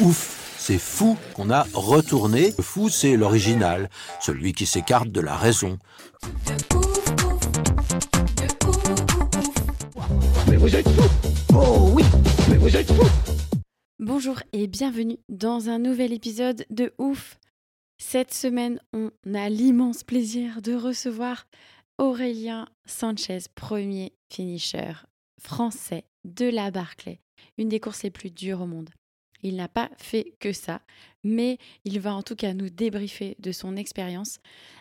[0.00, 2.52] Ouf, c'est fou qu'on a retourné.
[2.58, 3.88] Le fou, c'est l'original,
[4.20, 5.78] celui qui s'écarte de la raison.
[13.98, 17.38] Bonjour et bienvenue dans un nouvel épisode de Ouf.
[17.96, 21.46] Cette semaine, on a l'immense plaisir de recevoir
[21.96, 24.92] Aurélien Sanchez, premier finisher
[25.40, 27.20] français de la Barclay,
[27.56, 28.90] une des courses les plus dures au monde.
[29.46, 30.80] Il n'a pas fait que ça,
[31.22, 34.38] mais il va en tout cas nous débriefer de son expérience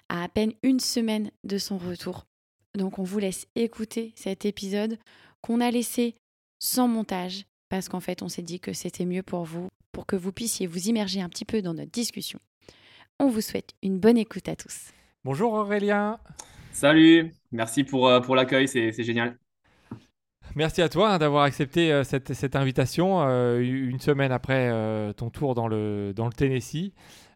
[0.09, 2.26] à à peine une semaine de son retour.
[2.73, 4.98] Donc on vous laisse écouter cet épisode
[5.42, 6.16] qu'on a laissé
[6.58, 10.16] sans montage parce qu'en fait on s'est dit que c'était mieux pour vous, pour que
[10.16, 12.40] vous puissiez vous immerger un petit peu dans notre discussion.
[13.20, 14.92] On vous souhaite une bonne écoute à tous.
[15.23, 16.20] Bonjour Aurélien.
[16.72, 19.38] Salut, merci pour, euh, pour l'accueil, c'est c'est génial.
[20.56, 25.12] Merci à toi hein, d'avoir accepté euh, cette, cette invitation euh, une semaine après euh,
[25.14, 26.92] ton tour dans le, dans le Tennessee.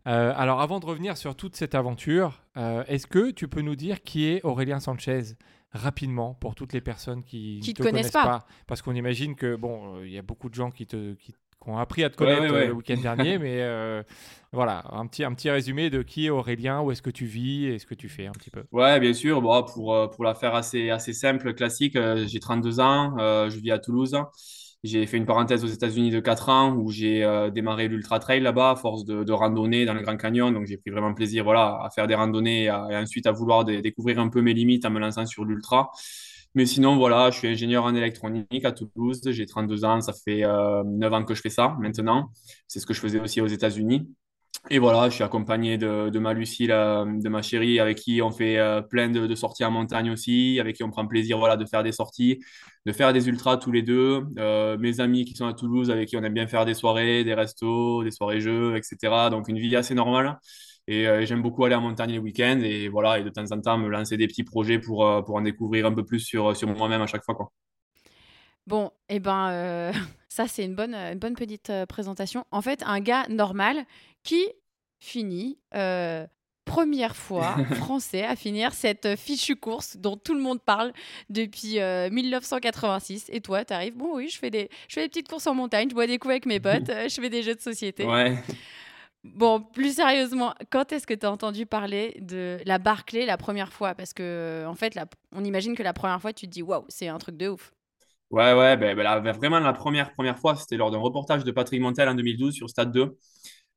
[0.05, 4.25] Alors avant de revenir sur toute cette aventure, est-ce que tu peux nous dire qui
[4.25, 5.35] est Aurélien Sanchez
[5.71, 8.45] rapidement pour toutes les personnes qui Qui ne te connaissent pas?
[8.67, 11.33] Parce qu'on imagine que bon, euh, il y a beaucoup de gens qui te qui,
[11.63, 12.65] qui ont appris à te connaître ouais, euh, ouais.
[12.65, 14.03] le week-end dernier, mais euh,
[14.51, 17.65] voilà, un petit, un petit résumé de qui est Aurélien, où est-ce que tu vis
[17.65, 18.63] et ce que tu fais un petit peu.
[18.71, 22.39] Ouais, bien sûr, bon, pour, euh, pour la faire assez, assez simple, classique, euh, j'ai
[22.39, 24.15] 32 ans, euh, je vis à Toulouse.
[24.83, 28.71] J'ai fait une parenthèse aux États-Unis de 4 ans où j'ai démarré l'ultra trail là-bas
[28.71, 30.53] à force de, de randonnées dans le Grand Canyon.
[30.53, 33.31] Donc j'ai pris vraiment plaisir voilà, à faire des randonnées et, à- et ensuite à
[33.33, 35.91] vouloir dé- découvrir un peu mes limites en me lançant sur l'ultra.
[36.55, 39.21] Mais sinon, voilà, je suis ingénieur en électronique à Toulouse.
[39.25, 42.31] J'ai 32 ans, ça fait euh, 9 ans que je fais ça maintenant.
[42.67, 44.07] C'est ce que je faisais aussi aux États-Unis.
[44.69, 48.29] Et voilà, je suis accompagné de, de ma Lucie, de ma chérie, avec qui on
[48.29, 51.65] fait euh, plein de, sorties en montagne aussi, avec qui on prend plaisir voilà, de
[51.65, 52.39] faire des sorties,
[52.85, 54.25] de faire des ultras tous les deux.
[54.37, 57.23] Euh, mes amis qui sont à Toulouse, avec qui on aime bien faire des soirées,
[57.23, 59.29] des restos, des soirées jeux, etc.
[59.31, 60.37] Donc une vie assez normale.
[60.91, 63.61] Et euh, j'aime beaucoup aller en montagne les week-ends et voilà, et de temps en
[63.61, 66.57] temps me lancer des petits projets pour, euh, pour en découvrir un peu plus sur,
[66.57, 67.51] sur moi-même à chaque fois, quoi.
[68.65, 69.93] Bon, eh ben, euh,
[70.29, 72.43] ça c'est une bonne, une bonne petite euh, présentation.
[72.49, 73.85] En fait, un gars normal
[74.23, 74.43] qui
[74.99, 76.25] finit euh,
[76.69, 80.93] première fois français à finir cette euh, fichue course dont tout le monde parle
[81.29, 83.25] depuis euh, 1986.
[83.29, 85.55] Et toi, tu arrives, bon oui, je fais, des, je fais des petites courses en
[85.55, 88.05] montagne, je bois des coups avec mes potes, euh, je fais des jeux de société.
[88.05, 88.37] Ouais.
[89.25, 93.73] Bon, plus sérieusement, quand est-ce que tu as entendu parler de la Barclay la première
[93.73, 93.93] fois?
[93.93, 96.85] Parce que, en fait, la- on imagine que la première fois, tu te dis, waouh,
[96.87, 97.73] c'est un truc de ouf.
[98.29, 101.51] Ouais, ouais, ben, ben la- vraiment la première, première fois, c'était lors d'un reportage de
[101.51, 103.17] Patrick Montel en 2012 sur Stade 2,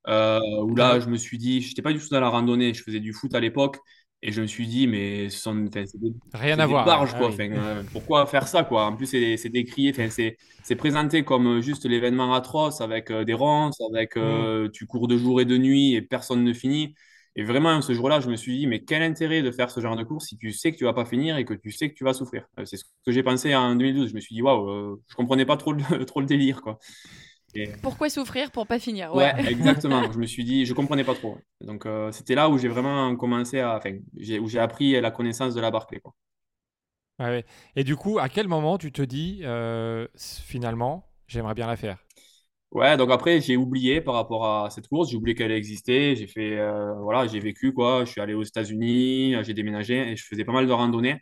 [0.09, 2.75] euh, où là, je me suis dit, je n'étais pas du tout dans la randonnée,
[2.75, 3.79] je faisais du foot à l'époque,
[4.23, 6.87] et je me suis dit, mais ce sont, enfin, c'est des, Rien à des voir.
[6.87, 7.29] barges, Ah quoi.
[7.29, 7.35] oui.
[7.35, 8.87] Enfin, euh, pourquoi faire ça, quoi?
[8.87, 9.93] En plus, c'est décrié,
[10.63, 15.09] c'est présenté comme euh, juste l'événement atroce avec euh, des ronces, avec euh, tu cours
[15.09, 16.95] de jour et de nuit et personne ne finit.
[17.35, 19.97] Et vraiment, ce jour-là, je me suis dit, mais quel intérêt de faire ce genre
[19.97, 21.95] de course si tu sais que tu vas pas finir et que tu sais que
[21.95, 22.47] tu vas souffrir?
[22.67, 24.11] C'est ce que j'ai pensé en 2012.
[24.11, 26.79] Je me suis dit, waouh, je comprenais pas trop le, trop le délire, quoi.
[27.55, 30.11] Et- Pourquoi souffrir pour pas finir Ouais, exactement.
[30.11, 31.45] Je me suis dit, je comprenais pas trop.
[31.61, 33.99] Donc, euh, c'était là où j'ai vraiment commencé à, enfin,
[34.41, 36.15] où j'ai appris la connaissance de la Barclay, quoi.
[37.19, 37.45] Ouais, ouais.
[37.77, 41.99] Et du coup, à quel moment tu te dis, euh, finalement, j'aimerais bien la faire?
[42.71, 46.17] Ouais, donc après, j'ai oublié par rapport à cette course, j'ai oublié qu'elle existait.
[46.17, 48.05] J'ai fait, euh, voilà, j'ai vécu, quoi.
[48.07, 51.21] Je suis allé aux États-Unis, j'ai déménagé et je faisais pas mal de randonnées.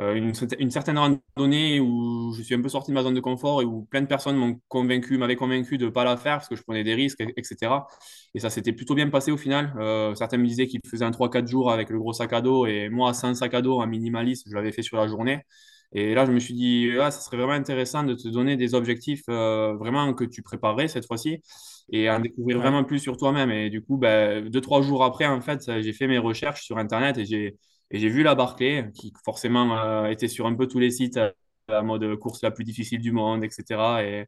[0.00, 3.14] Euh, une, cer- une certaine randonnée où je suis un peu sorti de ma zone
[3.14, 6.16] de confort et où plein de personnes m'ont convaincu, m'avaient convaincu de ne pas la
[6.16, 7.86] faire parce que je prenais des risques, et- etc.
[8.34, 9.72] Et ça s'était plutôt bien passé au final.
[9.78, 12.66] Euh, certains me disaient qu'ils faisaient un 3-4 jours avec le gros sac à dos
[12.66, 15.42] et moi, sans sac à dos, en minimaliste, je l'avais fait sur la journée.
[15.92, 18.74] Et là, je me suis dit, ah, ça serait vraiment intéressant de te donner des
[18.74, 21.40] objectifs euh, vraiment que tu préparerais cette fois-ci
[21.92, 23.50] et en découvrir vraiment plus sur toi-même.
[23.50, 26.78] Et du coup, ben, deux, trois jours après, en fait, j'ai fait mes recherches sur
[26.78, 27.56] Internet et j'ai
[27.94, 31.16] et j'ai vu la Barclay, qui forcément euh, était sur un peu tous les sites,
[31.18, 31.30] euh,
[31.68, 34.02] la mode course la plus difficile du monde, etc.
[34.04, 34.26] Et,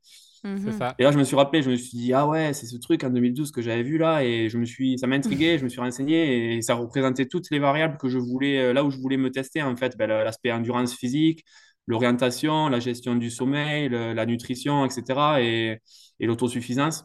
[0.59, 0.73] C'est Mhm.
[0.73, 0.95] ça.
[0.99, 3.05] et là, je me suis rappelé, je me suis dit, ah ouais, c'est ce truc
[3.05, 5.69] en 2012 que j'avais vu là, et je me suis, ça m'a intrigué, je me
[5.69, 8.99] suis renseigné, et ça représentait toutes les variables que je voulais, euh, là où je
[8.99, 11.45] voulais me tester, en fait, ben, l'aspect endurance physique,
[11.87, 15.41] l'orientation, la gestion du sommeil, la nutrition, etc.
[15.43, 15.79] et,
[16.21, 17.05] et l'autosuffisance.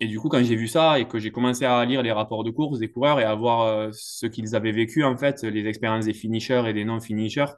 [0.00, 2.44] Et du coup, quand j'ai vu ça et que j'ai commencé à lire les rapports
[2.44, 5.66] de course des coureurs et à voir euh, ce qu'ils avaient vécu, en fait, les
[5.66, 7.52] expériences des finishers et des non-finishers,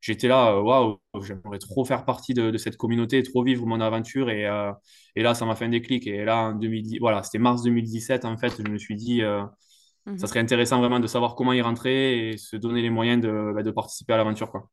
[0.00, 4.30] j'étais là, euh, waouh, j'aimerais trop faire partie de, cette communauté, trop vivre mon aventure.
[4.30, 4.72] Et, euh,
[5.16, 6.06] et là, ça m'a fait un déclic.
[6.06, 9.50] Et là, en 2010, voilà, c'était mars 2017, en fait, je me suis dit, ça
[10.06, 10.18] mhm.
[10.18, 13.62] serait intéressant vraiment de savoir comment y rentrer et se donner les moyens de, bah,
[13.62, 14.50] de participer à l'aventure.
[14.50, 14.70] Quoi.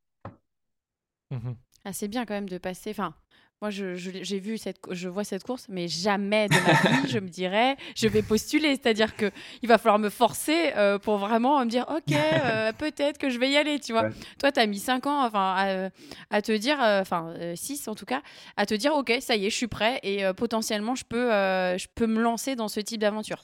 [1.31, 1.55] Mhm.
[1.83, 2.91] Ah, c'est bien quand même de passer.
[2.91, 3.15] Enfin,
[3.61, 7.17] moi, je, j'ai vu cette, je vois cette course, mais jamais de ma vie, je
[7.17, 8.69] me dirais, je vais postuler.
[8.75, 9.31] C'est-à-dire que
[9.63, 13.39] il va falloir me forcer euh, pour vraiment me dire, ok, euh, peut-être que je
[13.39, 14.09] vais y aller, tu vois.
[14.39, 15.89] Toi, tu as mis 5 ans, enfin,
[16.29, 18.21] à, te dire, euh, enfin, 6 en tout cas,
[18.57, 21.87] à te dire, ok, ça y est, je suis prêt et potentiellement, je peux, je
[21.95, 23.43] peux me lancer dans ce type d'aventure.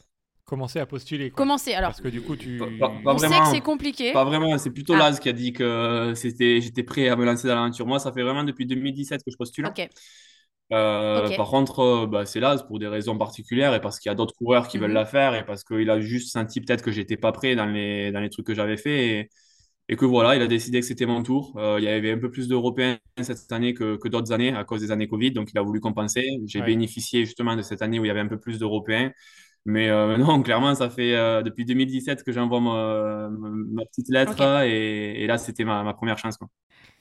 [0.53, 1.31] Commencer à postuler.
[1.31, 1.89] Commencer alors.
[1.89, 2.61] Parce que du coup, tu.
[2.61, 4.13] On sait que c'est compliqué.
[4.13, 4.99] Pas vraiment, c'est plutôt ah.
[4.99, 7.87] Laz qui a dit que c'était, j'étais prêt à me lancer dans l'aventure.
[7.87, 9.67] Moi, ça fait vraiment depuis 2017 que je postule.
[10.71, 14.13] Euh, par contre, euh, bah, c'est Laz pour des raisons particulières et parce qu'il y
[14.13, 14.95] a d'autres coureurs qui veulent mhm.
[14.95, 18.11] la faire et parce qu'il a juste senti peut-être que j'étais pas prêt dans les,
[18.11, 19.29] dans les trucs que j'avais fait et,
[19.89, 21.53] et, que voilà, il a décidé que c'était mon tour.
[21.57, 24.63] Euh, il y avait un peu plus d'Européens cette année que, que d'autres années à
[24.65, 26.27] cause des années Covid, donc il a voulu compenser.
[26.45, 29.11] J'ai bénéficié justement de cette année où il y avait un peu plus d'Européens.
[29.65, 34.41] Mais euh, non, clairement, ça fait euh, depuis 2017 que j'envoie ma, ma, petite lettre
[34.63, 36.37] et, et, là, c'était ma, ma, première chance.
[36.37, 36.49] Quoi.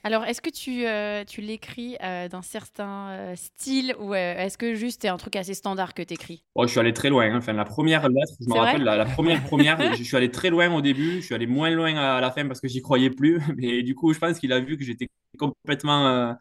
[0.05, 5.07] Alors, est-ce que tu, euh, tu l'écris d'un certain style ou est-ce que juste c'est
[5.07, 7.25] un truc assez standard que tu écris oh, Je suis allé très loin.
[7.25, 7.37] Hein.
[7.37, 10.73] Enfin, la première lettre, je me rappelle, la, première première, je suis allé très loin
[10.73, 13.41] au début, je suis allé moins loin à la fin parce que j'y croyais plus.
[13.57, 15.07] Mais du coup, je pense qu'il a vu que j'étais
[15.37, 16.35] complètement.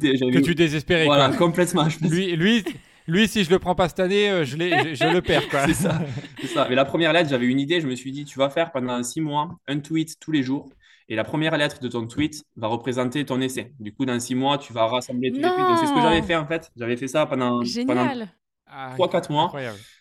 [0.00, 1.06] que tu désespérais.
[1.06, 1.88] Voilà, complètement.
[2.02, 2.64] Lui, lui,
[3.08, 5.42] lui, si je le prends pas cette année, euh, je, je, le perds.
[5.66, 6.00] c'est ça,
[6.46, 6.66] ça.
[6.68, 7.80] Mais la première lettre, j'avais une idée.
[7.80, 10.68] Je me suis dit, tu vas faire pendant six mois un tweet tous les jours.
[11.08, 13.72] Et la première lettre de ton tweet va représenter ton essai.
[13.80, 15.78] Du coup, dans six mois, tu vas rassembler tous les tweets.
[15.80, 16.70] C'est ce que j'avais fait en fait.
[16.76, 18.28] J'avais fait ça pendant, Génial.
[18.66, 19.52] pendant 3-4 mois.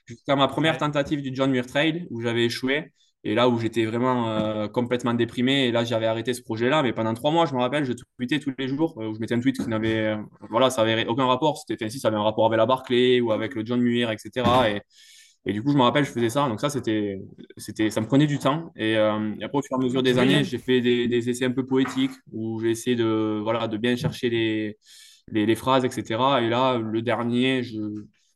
[0.06, 2.92] Jusqu'à ma première tentative du John Muir Trail où j'avais échoué.
[3.24, 6.94] Et là où j'étais vraiment euh, complètement déprimé, et là j'avais arrêté ce projet-là, mais
[6.94, 9.34] pendant trois mois, je me rappelle, je tweetais tous les jours, euh, où je mettais
[9.36, 10.18] un tweet qui n'avait, euh,
[10.50, 10.69] voilà,
[11.08, 13.66] aucun rapport, c'était, enfin, si ça avait un rapport avec la Barclay ou avec le
[13.66, 14.46] John Muir, etc.
[14.69, 14.81] Et,
[15.50, 17.19] et du coup, je me rappelle, je faisais ça, donc ça, c'était,
[17.90, 18.72] ça me prenait du temps.
[18.75, 21.66] Et, après, au fur et à mesure des années, j'ai fait des, essais un peu
[21.66, 24.78] poétiques, où j'ai essayé de, voilà, de bien chercher les,
[25.31, 26.19] les phrases, etc.
[26.42, 27.78] Et là, le dernier, je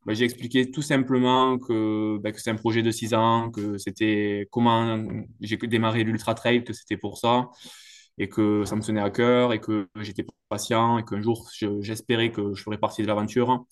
[0.06, 3.78] bah, j'ai expliqué tout simplement que, bah, que c'est un projet de 6 ans, que
[3.78, 4.98] c'était comment
[5.42, 7.50] j'ai démarré l'Ultra Trail, que c'était pour ça,
[8.18, 11.50] et que ça me tenait à cœur, et que j'étais patient, et qu'un jour
[11.82, 13.66] j'espérais que je ferais partie de l'aventure,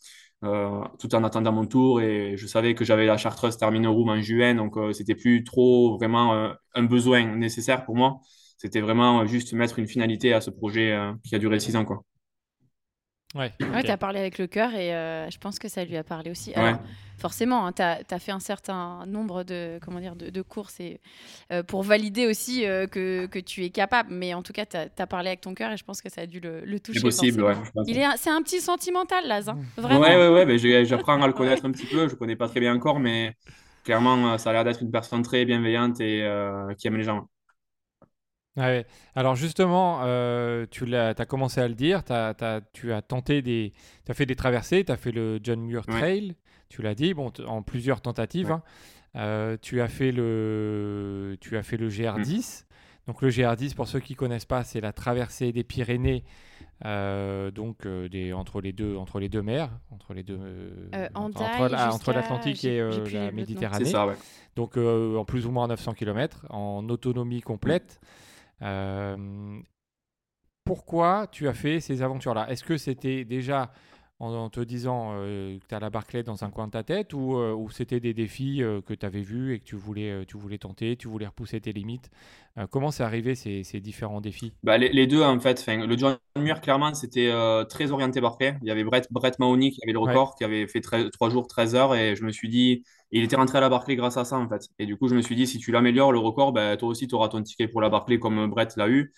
[0.43, 2.01] euh, tout en attendant mon tour.
[2.01, 5.15] Et je savais que j'avais la Chartreuse terminée au Room en juin, donc euh, c'était
[5.15, 8.19] plus trop vraiment euh, un besoin nécessaire pour moi.
[8.57, 11.85] C'était vraiment juste mettre une finalité à ce projet qui a duré 6 ans.
[11.85, 12.03] Quoi.
[13.35, 16.03] Ouais, tu as parlé avec le cœur et euh, je pense que ça lui a
[16.03, 16.51] parlé aussi.
[17.19, 20.99] forcément, hein, tu as, fait un certain nombre de, comment dire, de, courses et,
[21.51, 24.09] euh, pour valider aussi euh, que, que, tu es capable.
[24.11, 26.21] Mais en tout cas, tu as, parlé avec ton cœur et je pense que ça
[26.21, 26.99] a dû le, le toucher.
[26.99, 27.53] C'est possible, ouais.
[28.17, 29.47] C'est un petit sentimental, Laz.
[29.47, 30.01] Hein, vraiment.
[30.01, 30.85] Ouais, ouais, ouais.
[30.85, 32.07] J'apprends à le connaître un petit peu.
[32.07, 33.35] Je ne connais pas très bien encore, mais
[33.83, 36.27] clairement, ça a l'air d'être une personne très bienveillante et
[36.79, 37.27] qui aime les gens.
[39.15, 43.73] Alors justement, euh, tu as, as, commencé à le dire, as, tu as tenté des,
[44.07, 46.35] as fait des traversées, tu as fait le John Muir Trail,
[46.67, 48.51] tu l'as dit, bon, en plusieurs tentatives.
[48.51, 48.63] Hein.
[49.15, 52.63] Euh, tu as fait le, tu as fait le GR10.
[52.63, 52.65] Mm.
[53.07, 56.23] Donc le GR10, pour ceux qui connaissent pas, c'est la traversée des Pyrénées,
[56.85, 60.37] euh, donc des, entre les deux, entre les deux mers, entre les deux,
[61.15, 63.85] entre, l'Atlantique et la Méditerranée.
[63.85, 64.13] Ça, ouais.
[64.55, 67.99] Donc en plus ou moins 900 km, en autonomie complète.
[68.03, 68.05] Euh,
[70.63, 72.49] pourquoi tu as fait ces aventures-là?
[72.49, 73.71] Est-ce que c'était déjà
[74.19, 77.13] en, te disant euh, que tu as la Barclay dans un coin de ta tête
[77.13, 80.37] ou, euh, ou c'était des défis que tu avais vus et que tu voulais, tu
[80.37, 82.09] voulais tenter, tu voulais repousser tes limites?
[82.71, 84.51] Comment c'est arrivé ces, ces, différents défis?
[84.63, 85.65] Bah, les, deux en fait.
[85.67, 87.31] le John Muir, clairement, c'était
[87.69, 88.57] très orienté Barclay.
[88.61, 91.47] Il y avait Brett, Brett Mahoney qui avait le record, qui avait fait 3 jours,
[91.47, 94.25] 13 heures et je me suis dit, il était rentré à la Barclay grâce à
[94.25, 94.67] ça, en fait.
[94.79, 97.07] Et du coup, je me suis dit, si tu l'améliores, le record, ben, toi aussi,
[97.07, 99.13] tu auras ton ticket pour la Barclay comme Brett l'a eu.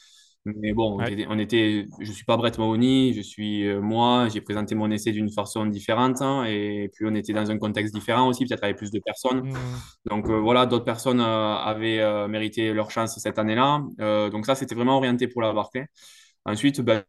[0.46, 0.98] Mais bon,
[1.30, 4.90] on était, je ne suis pas Brett Mahoney, je suis euh, moi, j'ai présenté mon
[4.90, 6.20] essai d'une façon différente.
[6.22, 9.50] Hein, et puis, on était dans un contexte différent aussi, peut-être avec plus de personnes.
[9.50, 9.54] Mmh.
[10.10, 13.84] Donc euh, voilà, d'autres personnes euh, avaient mérité leur chance cette année-là.
[14.32, 15.86] donc ça, c'était vraiment orienté pour la Barclay.
[16.46, 17.04] Ensuite, ben,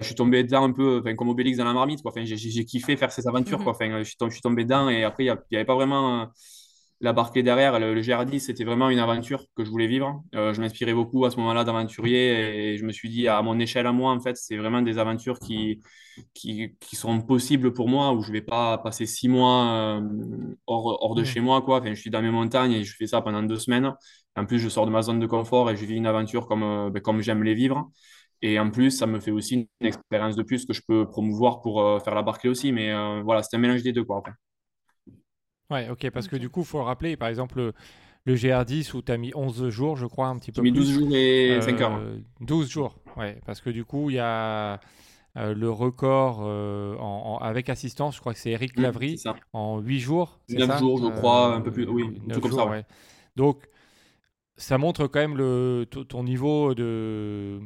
[0.00, 2.02] je suis tombé dedans un peu comme Obélix dans la marmite.
[2.02, 2.12] Quoi.
[2.12, 3.62] Enfin, j'ai, kiffé faire ces aventures.
[3.62, 3.72] Quoi.
[3.72, 6.28] Enfin, je, suis tombé, dedans et après, il n'y avait pas vraiment
[7.00, 10.22] la Barclay derrière, le, GR10, c'était vraiment une aventure que je voulais vivre.
[10.34, 13.58] Euh, je m'inspirais beaucoup à ce moment-là d'aventurier et je me suis dit, à mon
[13.60, 15.80] échelle à moi, en fait, c'est vraiment des aventures qui,
[16.34, 20.00] qui, qui, seront possibles pour moi, où je ne vais pas passer six mois euh,
[20.66, 21.26] hors, hors, de mmh.
[21.26, 21.62] chez moi.
[21.62, 21.78] Quoi.
[21.78, 23.92] Enfin, je suis dans mes montagnes et je fais ça pendant deux semaines.
[24.34, 26.62] En plus, je sors de ma zone de confort et je vis une aventure comme,
[26.64, 27.90] euh, ben, comme j'aime les vivre.
[28.42, 31.60] Et en plus, ça me fait aussi une expérience de plus que je peux promouvoir
[31.60, 32.72] pour faire la Barclay aussi.
[32.72, 32.92] Mais
[33.22, 34.04] voilà, c'est un mélange des deux.
[34.04, 34.32] Quoi, après.
[35.70, 37.72] Ouais, ok, parce que du coup, il faut le rappeler, par exemple,
[38.26, 40.72] le, GR10 où tu as mis 11 jours, je crois, un petit peu J'ai mis
[40.72, 42.00] 12 jours et 5 heures.
[42.40, 44.80] 12 euh, jours, ouais, parce que du coup, il y a
[45.36, 49.20] euh, le record euh, en, avec assistance, je crois que c'est Eric Lavry,
[49.52, 50.40] en 8 jours.
[50.48, 52.66] 9 jours, je crois, un peu plus, oui, tout comme ça.
[52.66, 52.84] Ouais.
[53.36, 53.68] Donc,
[54.56, 57.60] ça montre quand même le, ton niveau de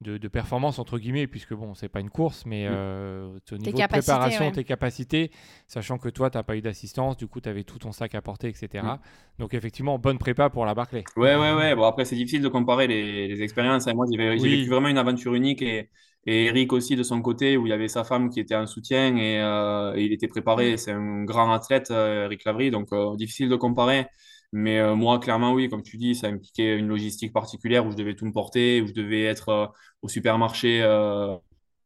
[0.00, 2.72] de, performance entre guillemets puisque bon c'est pas une course mais mm.
[2.72, 5.30] euh, au niveau de préparation tes capacités
[5.66, 8.14] sachant que toi tu n'as pas eu d'assistance du coup tu avais tout ton sac
[8.14, 8.98] à porter etc mm.
[9.38, 12.48] donc effectivement bonne prépa pour la Barclay ouais ouais ouais bon après c'est difficile de
[12.48, 13.94] comparer les, expériences hein.
[13.94, 15.90] moi j'ai vécu vraiment une aventure unique et,
[16.24, 18.66] et Eric aussi de son côté où il y avait sa femme qui était en
[18.66, 20.76] soutien et, euh, il était préparé mm.
[20.78, 22.88] c'est un grand athlète euh, Eric Lavry donc
[23.18, 24.06] difficile de comparer
[24.52, 27.96] mais euh, moi, clairement, oui, comme tu dis, ça impliquait une logistique particulière où je
[27.96, 29.66] devais tout me porter, où je devais être euh,
[30.02, 31.36] au supermarché, euh,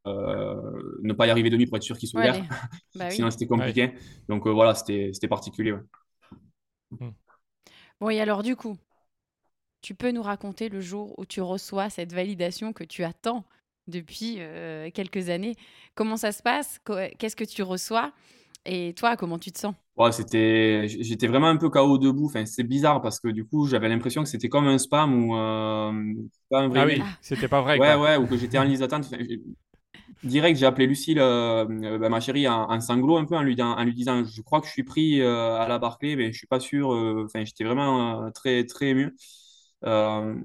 [0.07, 2.43] ne pas y arriver de nuit pour être sûr qu'il soit ouvert.
[2.95, 3.93] Bah Sinon, c'était compliqué.
[4.29, 5.75] Donc voilà, c'était particulier.
[6.91, 7.11] Hmm.
[8.01, 8.77] Bon, et alors du coup,
[9.83, 13.45] tu peux nous raconter le jour où tu reçois cette validation que tu attends
[13.89, 14.39] depuis
[14.95, 15.57] quelques années.
[15.95, 16.81] Comment ça se passe?
[17.19, 18.13] Qu'est-ce que tu reçois?
[18.67, 19.75] Et toi, comment tu te sens?
[19.97, 22.27] Ouais, c'était, j'étais vraiment un peu KO debout.
[22.27, 25.37] Enfin, c'est bizarre parce que du coup, j'avais l'impression que c'était comme un spam ou
[25.37, 25.93] euh,
[26.51, 26.81] pas un vrai.
[26.81, 27.79] Ah oui, c'était pas vrai.
[27.79, 29.09] Ouais, ouais, ou que j'étais en liste d'attente.
[30.25, 33.61] direct, j'ai appelé Lucille, euh, bah, ma chérie, en, en, sanglot un peu, en lui,
[33.63, 36.39] en lui disant, je crois que je suis pris euh, à la Barclay, mais je
[36.39, 36.89] suis pas sûr.
[36.89, 39.15] Enfin, j'étais vraiment très, très ému.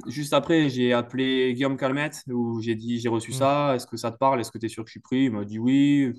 [0.06, 3.34] juste après, j'ai appelé Guillaume Calmette, où j'ai dit, j'ai reçu mm.
[3.34, 5.24] ça, est-ce que ça te parle, est-ce que tu es sûr que je suis pris?
[5.24, 6.14] Il m'a dit oui.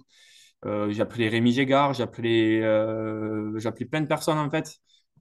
[0.67, 3.59] Euh, j'ai appelé Rémi Gégard, j'ai appelé, euh,
[3.91, 4.79] plein de personnes en fait.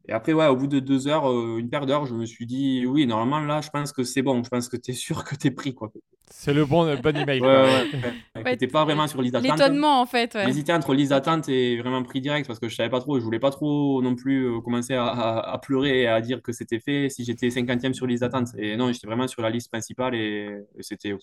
[0.08, 2.48] Et après, ouais, au bout de deux heures, euh, une paire d'heures, je me suis
[2.48, 4.44] dit, oui, normalement, là, je pense que c'est bon.
[4.44, 5.76] Je pense que tu es sûr que tu es pris.
[5.76, 5.92] quoi.
[6.32, 7.42] C'est le bon, bon email.
[7.42, 7.88] ouais,
[8.36, 9.60] ouais, pas vraiment sur liste d'attente.
[9.60, 10.36] L'étonnement, en fait.
[10.46, 13.20] J'hésitais entre liste d'attente et vraiment pris direct parce que je savais pas trop.
[13.20, 16.80] Je voulais pas trop non plus commencer à, à, pleurer et à dire que c'était
[16.80, 18.48] fait si j'étais 50e sur liste d'attente.
[18.58, 21.14] Et non, j'étais vraiment sur la liste principale et, c'était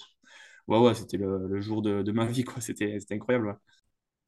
[0.69, 2.45] ouais, ouais, c'était le, le, jour de, de ma vie.
[2.45, 2.61] quoi.
[2.61, 3.57] C'était incroyable.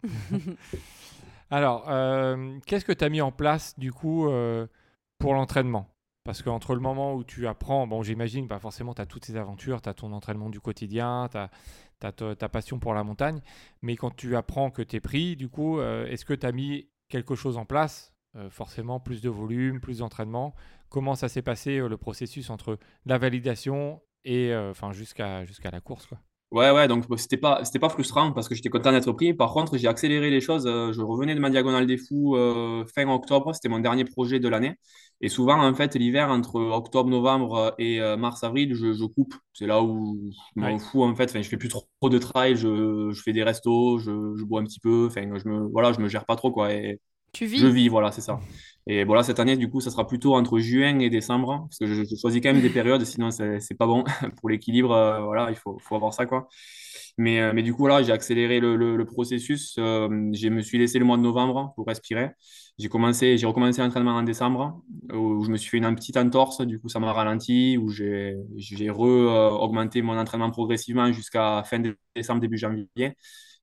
[1.51, 4.67] Alors, euh, qu'est-ce que tu as mis en place du coup euh,
[5.19, 5.89] pour l'entraînement?
[6.25, 9.37] Parce qu'entre le moment où tu apprends, bon, j'imagine, pas forcément, tu as toutes ces
[9.37, 13.41] aventures, tu as ton entraînement du quotidien, tu as, ta passion pour la montagne,
[13.81, 16.53] mais quand tu apprends que tu es pris, du coup, euh, est-ce que tu as
[16.53, 18.13] mis quelque chose en place
[18.51, 20.55] Forcément, plus de volume, plus d'entraînement?
[20.91, 26.07] Comment ça s'est passé le processus entre la validation et enfin jusqu'à jusqu'à la course
[26.07, 26.21] quoi?
[26.51, 29.35] Ouais, ouais, donc c'était pas, c'était pas frustrant parce que j'étais content d'être pris.
[29.35, 30.67] Par contre, j'ai accéléré les choses.
[30.67, 33.55] Euh, je revenais de ma diagonale des fous euh, fin octobre.
[33.55, 34.75] C'était mon dernier projet de l'année.
[35.21, 39.35] Et souvent, en fait, l'hiver, entre octobre, novembre et euh, mars, avril, je, je coupe.
[39.53, 40.19] C'est là où
[40.57, 41.25] je m'en fous, en fait.
[41.29, 42.57] Enfin, je fais plus trop de trail.
[42.57, 45.07] Je, je fais des restos, je, je, bois un petit peu.
[45.11, 46.73] Enfin, je me, voilà, je me gère pas trop, quoi.
[46.73, 46.99] Et
[47.33, 48.41] tu vis Je vis, voilà, c'est ça.
[48.91, 51.87] Et voilà, cette année, du coup, ça sera plutôt entre juin et décembre, parce que
[51.87, 54.03] je, choisis quand même des périodes, sinon c'est pas bon
[54.41, 54.93] pour l'équilibre.
[54.93, 56.49] Euh, voilà, il faut, faut, avoir ça, quoi.
[57.19, 59.77] Mais, euh, mais du coup, là, j'ai accéléré le, le, processus.
[59.79, 62.31] Euh, je me suis laissé le mois de novembre pour respirer.
[62.79, 64.81] J'ai commencé, j'ai recommencé l'entraînement en décembre,
[65.13, 66.63] où je me suis fait une petite entorse.
[66.63, 68.37] Du coup, ça m'a ralenti, où j'ai
[68.89, 71.83] re-augmenté mon entraînement progressivement jusqu'à fin
[72.15, 72.87] décembre, début janvier.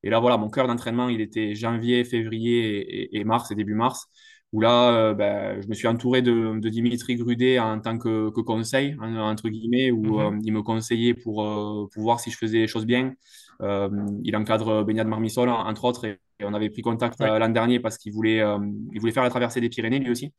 [0.04, 4.08] Et là, voilà, mon cœur d'entraînement, il était janvier, février et, mars et début mars
[4.52, 8.96] où là, euh, ben, je me suis entouré de, Dimitri Grudet en tant que, conseil,
[9.02, 10.36] entre guillemets, où mhm.
[10.36, 13.14] euh, il me conseillait pour, euh, pour, voir si je faisais les choses bien.
[13.62, 18.14] il encadre Beignade Marmisol, entre autres, et, on avait pris contact l'an dernier parce qu'il
[18.14, 18.42] voulait,
[18.94, 20.34] il voulait faire la traversée des Pyrénées, lui aussi.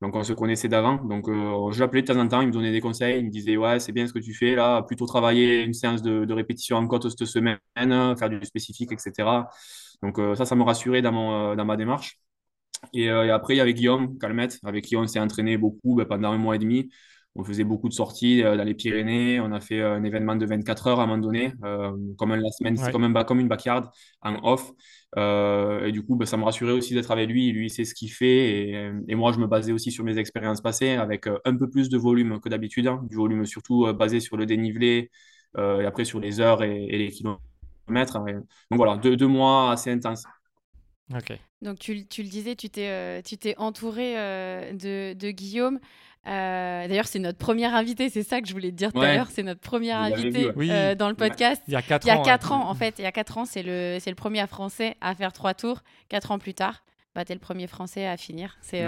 [0.00, 0.96] Donc, on se connaissait d'avant.
[0.96, 3.56] Donc, je l'appelais de temps en temps, il me donnait des conseils, il me disait
[3.56, 6.86] Ouais, c'est bien ce que tu fais là, plutôt travailler une séance de, répétition en
[6.86, 9.48] côte cette semaine, faire du spécifique, etc.
[10.02, 12.18] Donc, ça, ça me rassurait dans, mon, dans ma démarche.
[12.96, 16.04] Euh, et, après, il y avait Guillaume Calmette, avec qui on s'est entraîné beaucoup ben,
[16.04, 16.90] pendant un mois et demi.
[17.38, 19.38] On faisait beaucoup de sorties euh, dans les Pyrénées.
[19.38, 21.52] On a fait euh, un événement de 24 heures à un moment donné,
[22.18, 23.92] comme la semaine, c'est comme, un, comme une backyard
[24.22, 24.72] en off.
[25.16, 27.52] et du coup, ben, ça me rassurait aussi d'être avec lui.
[27.52, 28.70] Lui, il sait ce qu'il fait.
[28.70, 31.88] Et, et, moi, je me basais aussi sur mes expériences passées avec un peu plus
[31.88, 32.88] de volume que d'habitude.
[32.88, 33.06] Hein.
[33.08, 35.10] du volume surtout basé sur le dénivelé
[35.56, 38.18] et après sur les heures et, les kilomètres.
[38.18, 40.24] Donc voilà, deux, deux mois assez intenses.
[41.14, 41.38] Ok.
[41.62, 44.14] Donc tu, tu le disais, tu t'es tu t'es entouré
[44.72, 45.78] de, de, Guillaume.
[46.24, 49.28] D'ailleurs, c'est notre première invité, c'est ça que je voulais te dire tout à l'heure.
[49.30, 50.52] C'est notre première invité
[50.96, 51.62] dans le podcast.
[51.66, 52.12] Il y a 4 ans.
[52.12, 52.98] Il y a 4 ans, en fait.
[52.98, 55.82] Il y a 4 ans, c'est le, le premier Français à faire 3 tours.
[56.08, 56.84] 4 ans plus tard,
[57.14, 58.56] bah, tu es le premier Français à finir.
[58.60, 58.84] C'est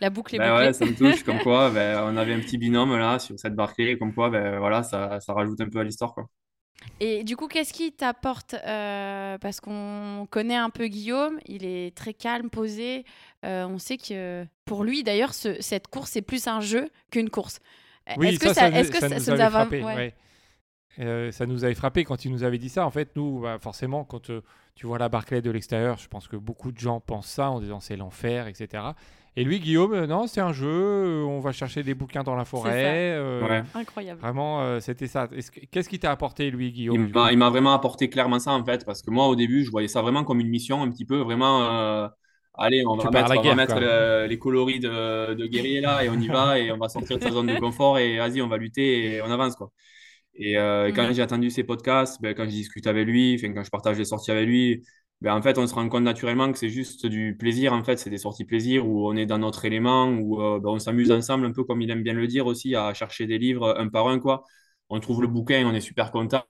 [0.00, 0.66] la boucle est ben bouclée.
[0.66, 1.22] Ouais, ça me touche.
[1.22, 3.96] comme quoi, ben, on avait un petit binôme là sur cette barquée.
[3.98, 6.12] Comme quoi, ben, voilà, ça, ça rajoute un peu à l'histoire.
[6.14, 6.28] Quoi.
[7.00, 11.96] Et du coup, qu'est-ce qui t'apporte euh, Parce qu'on connaît un peu Guillaume, il est
[11.96, 13.04] très calme, posé.
[13.44, 17.60] Euh, on sait que pour lui, d'ailleurs, cette course, c'est plus un jeu qu'une course.
[18.16, 20.12] Oui, est-ce que ça, est-ce que ça, nous avait frappé
[20.98, 22.84] euh, ça nous avait frappé quand il nous avait dit ça.
[22.84, 24.30] En fait, nous, bah, forcément, quand
[24.74, 27.60] tu vois la Barclay de l'extérieur, je pense que beaucoup de gens pensent ça en
[27.60, 28.82] disant c'est l'enfer, etc.
[29.36, 32.34] Et lui, Guillaume, euh, non, c'est un jeu, euh, on va chercher des bouquins dans
[32.34, 33.14] la forêt.
[33.16, 34.20] Euh, Incroyable.
[34.20, 35.28] Vraiment, c'était ça.
[35.70, 39.02] Qu'est-ce qui t'a apporté, lui, Guillaume Il m'a vraiment apporté clairement ça, en fait, parce
[39.02, 42.10] que moi, au début, je voyais ça vraiment comme une mission, un petit peu, vraiment.
[42.60, 43.10] Allez, on va
[43.54, 47.18] mettre, les coloris de, de guerrier là, et on y va, et on va sortir
[47.18, 49.72] de sa zone de confort, et vas-y, on va lutter, et on avance, quoi.
[50.34, 51.12] Et quand mm.
[51.14, 54.30] j'ai attendu ces podcasts, ben, quand je discute avec lui, quand je partage les sorties
[54.30, 54.82] avec lui,
[55.20, 57.74] ben, en fait, on se rend compte naturellement que c'est juste du plaisir.
[57.74, 60.70] En fait, c'est des sorties plaisir où on est dans notre élément, où euh, ben,
[60.70, 63.38] on s'amuse ensemble, un peu comme il aime bien le dire aussi, à chercher des
[63.38, 64.18] livres un par un.
[64.18, 64.44] Quoi.
[64.88, 66.44] On trouve le bouquin, on est super content.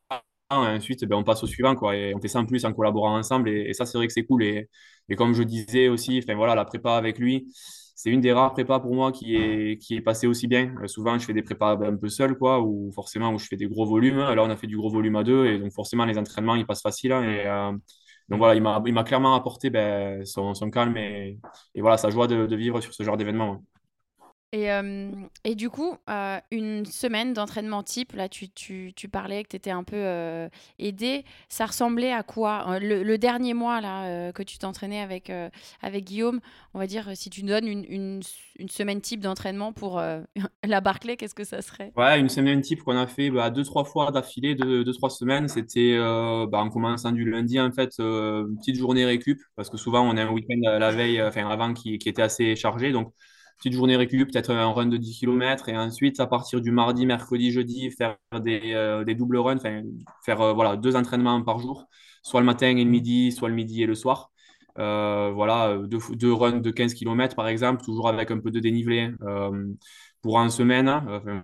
[0.53, 1.75] Et ensuite, ben, on passe au suivant.
[1.77, 3.49] Quoi, et on fait ça en plus en collaborant ensemble.
[3.49, 4.43] Et, ça, c'est vrai que c'est cool.
[4.43, 4.69] Et,
[5.09, 7.47] et, comme je disais aussi, voilà, la prépa avec lui,
[7.95, 10.75] c'est une des rares prépas pour moi qui est, qui est passée aussi bien.
[10.83, 13.57] Euh, souvent, je fais des prépas un peu seul, quoi, ou forcément où je fais
[13.57, 14.19] des gros volumes.
[14.19, 15.47] Là, on a fait du gros volume à deux.
[15.47, 17.13] Et donc, forcément, les entraînements, ils passent facile.
[17.13, 17.73] Hein, et, euh,
[18.29, 21.39] donc voilà, il m'a clairement apporté ben, son, calme et,
[21.75, 23.63] et, voilà, sa joie de, de vivre sur ce genre d'événement.
[24.53, 25.13] Et, euh,
[25.45, 29.57] et, du coup, euh, une semaine d'entraînement type, là tu, tu, tu, parlais que tu
[29.57, 30.49] étais un peu euh,
[30.81, 35.31] aidé, ça ressemblait à quoi le, dernier mois là, que tu t'entraînais avec,
[35.83, 36.41] avec Guillaume,
[36.75, 38.21] on va dire, si tu donnes une, une,
[38.59, 40.03] une semaine type d'entraînement pour
[40.65, 41.93] la Barclay, qu'est-ce que ça serait?
[41.97, 45.11] Ouais, une semaine type qu'on a fait bah, deux, trois fois d'affilée, deux, deux, trois
[45.11, 49.77] semaines, c'était bah, en commençant du lundi en fait, une petite journée récup, parce que
[49.77, 53.13] souvent on a un week-end la veille, enfin avant qui, qui était assez chargé, donc
[53.61, 57.05] petite journée récup, peut-être un run de 10 km et ensuite à partir du mardi,
[57.05, 59.59] mercredi, jeudi, faire des, euh, des doubles runs,
[60.25, 61.87] faire euh, voilà, deux entraînements par jour,
[62.23, 64.31] soit le matin et le midi, soit le midi et le soir.
[64.79, 68.61] Euh, voilà, deux, deux, runs de 15 km par exemple, toujours avec un peu de
[68.61, 69.11] dénivelé.
[70.23, 70.91] pour en semaine,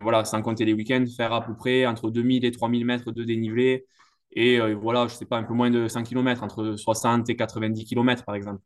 [0.03, 3.25] voilà, sans compter les week-ends, faire à peu près entre 2000 et 3000 mètres de
[3.25, 3.87] dénivelé
[4.33, 7.85] et voilà, je sais pas, un peu moins de 100 km, entre 60 et 90
[7.85, 8.61] km par exemple.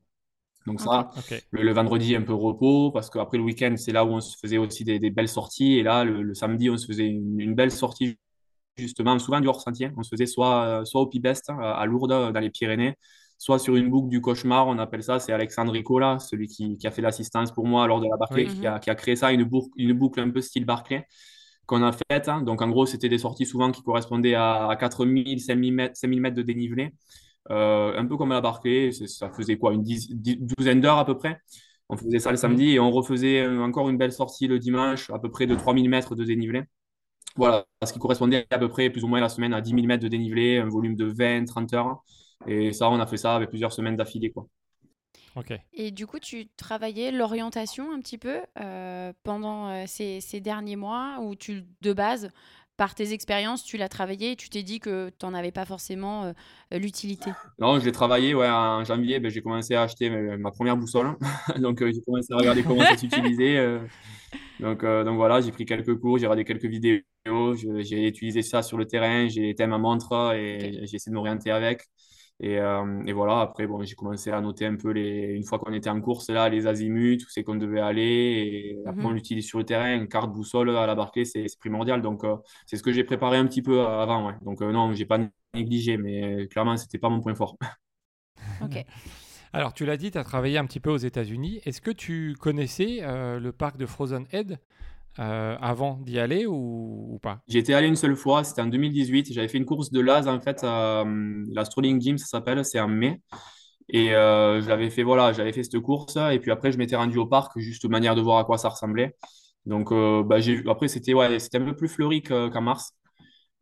[0.66, 1.10] Donc ça,
[1.50, 4.58] Le, vendredi, un peu repos, parce qu'après le week-end, c'est là où on se faisait
[4.58, 5.78] aussi des, belles sorties.
[5.78, 8.18] Et là, le, samedi, on se faisait une, belle sortie,
[8.76, 9.90] justement, souvent du hors-sentier.
[9.96, 12.94] On se faisait soit, soit au Pibest, hein, à Lourdes, dans les Pyrénées,
[13.40, 16.90] soit sur une boucle du cauchemar, on appelle ça, c'est Alexandre Ricola, celui qui, a
[16.90, 19.94] fait l'assistance pour moi lors de la Barclay, qui, a, créé ça, une boucle, une
[19.94, 21.06] boucle un peu style Barclay
[21.64, 22.28] qu'on a faite.
[22.28, 22.42] Hein.
[22.42, 26.36] Donc en gros, c'était des sorties souvent qui correspondaient à, 4000, 5000 mètres, 5000 mètres
[26.36, 26.92] de dénivelé.
[27.50, 31.16] Euh, un peu comme à la Barclay, ça faisait quoi, une douzaine d'heures à peu
[31.16, 31.40] près?
[31.88, 35.18] On faisait ça le samedi et on refaisait encore une belle sortie le dimanche, à
[35.18, 36.62] peu près de 3000 mètres de dénivelé.
[37.36, 39.86] Voilà, ce qui correspondait à peu près plus ou moins la semaine à 10 000
[39.86, 42.04] mètres de dénivelé, un volume de 20, 30 heures.
[42.46, 44.30] Et ça, on a fait ça avec plusieurs semaines d'affilée.
[44.30, 44.46] Quoi.
[45.72, 50.76] Et du coup, tu travaillais l'orientation un petit peu euh, pendant euh, ces, ces, derniers
[50.76, 52.30] mois où tu, de base,
[52.80, 55.66] par tes expériences, tu l'as travaillé et tu t'es dit que tu n'en avais pas
[55.66, 58.34] forcément euh, l'utilité Non, je l'ai travaillé.
[58.34, 61.14] Ouais, en janvier, ben, j'ai commencé à acheter ma, première boussole.
[61.58, 63.58] donc, euh, j'ai commencé à regarder comment ça s'utilisait.
[63.58, 63.80] Euh.
[64.60, 67.02] donc, donc, voilà, j'ai pris quelques cours, j'ai regardé quelques vidéos.
[67.80, 69.28] J'ai utilisé ça sur le terrain.
[69.28, 71.82] J'ai éteint ma montre et j'ai essayé de m'orienter avec.
[72.42, 75.58] Et, euh, et, voilà, après, bon, j'ai commencé à noter un peu, les, une fois
[75.58, 78.02] qu'on était en course, là, les azimuts, où c'est qu'on devait aller.
[78.02, 79.16] Et après, on mhm.
[79.16, 79.94] l'utilise sur le terrain.
[79.94, 82.00] Une carte boussole à la Barclay, c'est primordial.
[82.00, 84.26] Donc, euh, c'est ce que j'ai préparé un petit peu avant.
[84.26, 84.34] Ouais.
[84.40, 85.18] Donc, euh, non, j'ai pas
[85.52, 87.58] négligé, mais clairement, c'était pas mon point fort.
[88.62, 88.86] ok.
[89.52, 91.60] Alors, tu l'as dit, tu as travaillé un petit peu aux États-Unis.
[91.66, 94.58] Est-ce que tu connaissais le parc de Frozen Head?
[95.18, 97.42] Euh, avant d'y aller ou, pas?
[97.48, 99.32] J'y étais allé une seule fois, c'était en 2018.
[99.32, 102.64] J'avais fait une course de Laz en fait, à, euh, la Strolling Gym, ça s'appelle,
[102.64, 103.20] c'est en mai.
[103.88, 106.16] Et euh, j'avais fait, voilà, j'avais fait cette course.
[106.30, 108.56] Et puis après, je m'étais rendu au parc, juste de manière de voir à quoi
[108.56, 109.16] ça ressemblait.
[109.66, 110.36] Donc, bah,
[110.68, 112.92] après, c'était ouais, c'était un peu plus fleuri qu'en mars.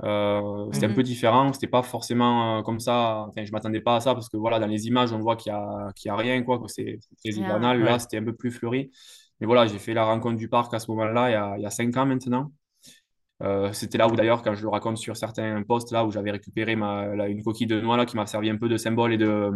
[0.01, 1.03] c'était un peu mhm.
[1.03, 3.27] différent, c'était pas forcément comme ça.
[3.29, 5.51] Enfin, je m'attendais pas à ça parce que voilà, dans les images, on voit qu'il
[5.51, 7.81] y a, qu'il y a rien, quoi, que c'est très hivernal.
[7.81, 8.91] Là, c'était un peu plus fleuri.
[9.41, 11.97] Mais voilà, j'ai fait la rencontre du parc à ce moment-là, il y a, cinq
[11.97, 12.53] ans maintenant.
[13.43, 16.33] Euh, c'était là où d'ailleurs, quand je le raconte sur certains posts, là où j'avais
[16.33, 19.51] récupéré une coquille de noix là, qui m'a servi un peu de symbole et de,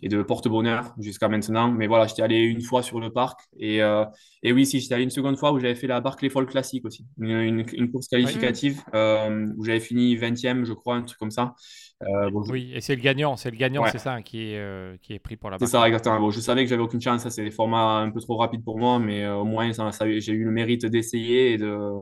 [0.00, 1.70] et de porte-bonheur jusqu'à maintenant.
[1.70, 3.40] Mais voilà, j'étais allé une fois sur le parc.
[3.58, 4.04] Et, euh,
[4.42, 6.84] et oui, si, j'étais allé une seconde fois où j'avais fait la Barclay Fall Classique
[6.84, 7.06] aussi.
[7.18, 11.54] Une, une, course qualificative euh, où j'avais fini 20e, je crois, un truc comme ça.
[12.02, 15.20] Euh, oui, et c'est le gagnant, c'est le gagnant, c'est ça, qui, est, qui est
[15.20, 16.18] pris pour la C'est ça, exactement.
[16.18, 17.22] Bon, je savais que j'avais aucune chance.
[17.22, 20.32] Ça, c'est des formats un peu trop rapides pour moi, mais au moins, ça, j'ai
[20.32, 21.92] eu le mérite d'essayer et de,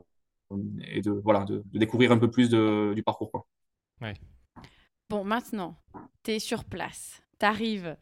[0.90, 3.30] et de, voilà, de, découvrir un peu plus de, du parcours.
[3.30, 3.46] Quoi.
[4.00, 4.14] Ouais.
[5.08, 5.76] Bon, maintenant,
[6.22, 7.22] tu es sur place.
[7.40, 7.96] Tu arrives,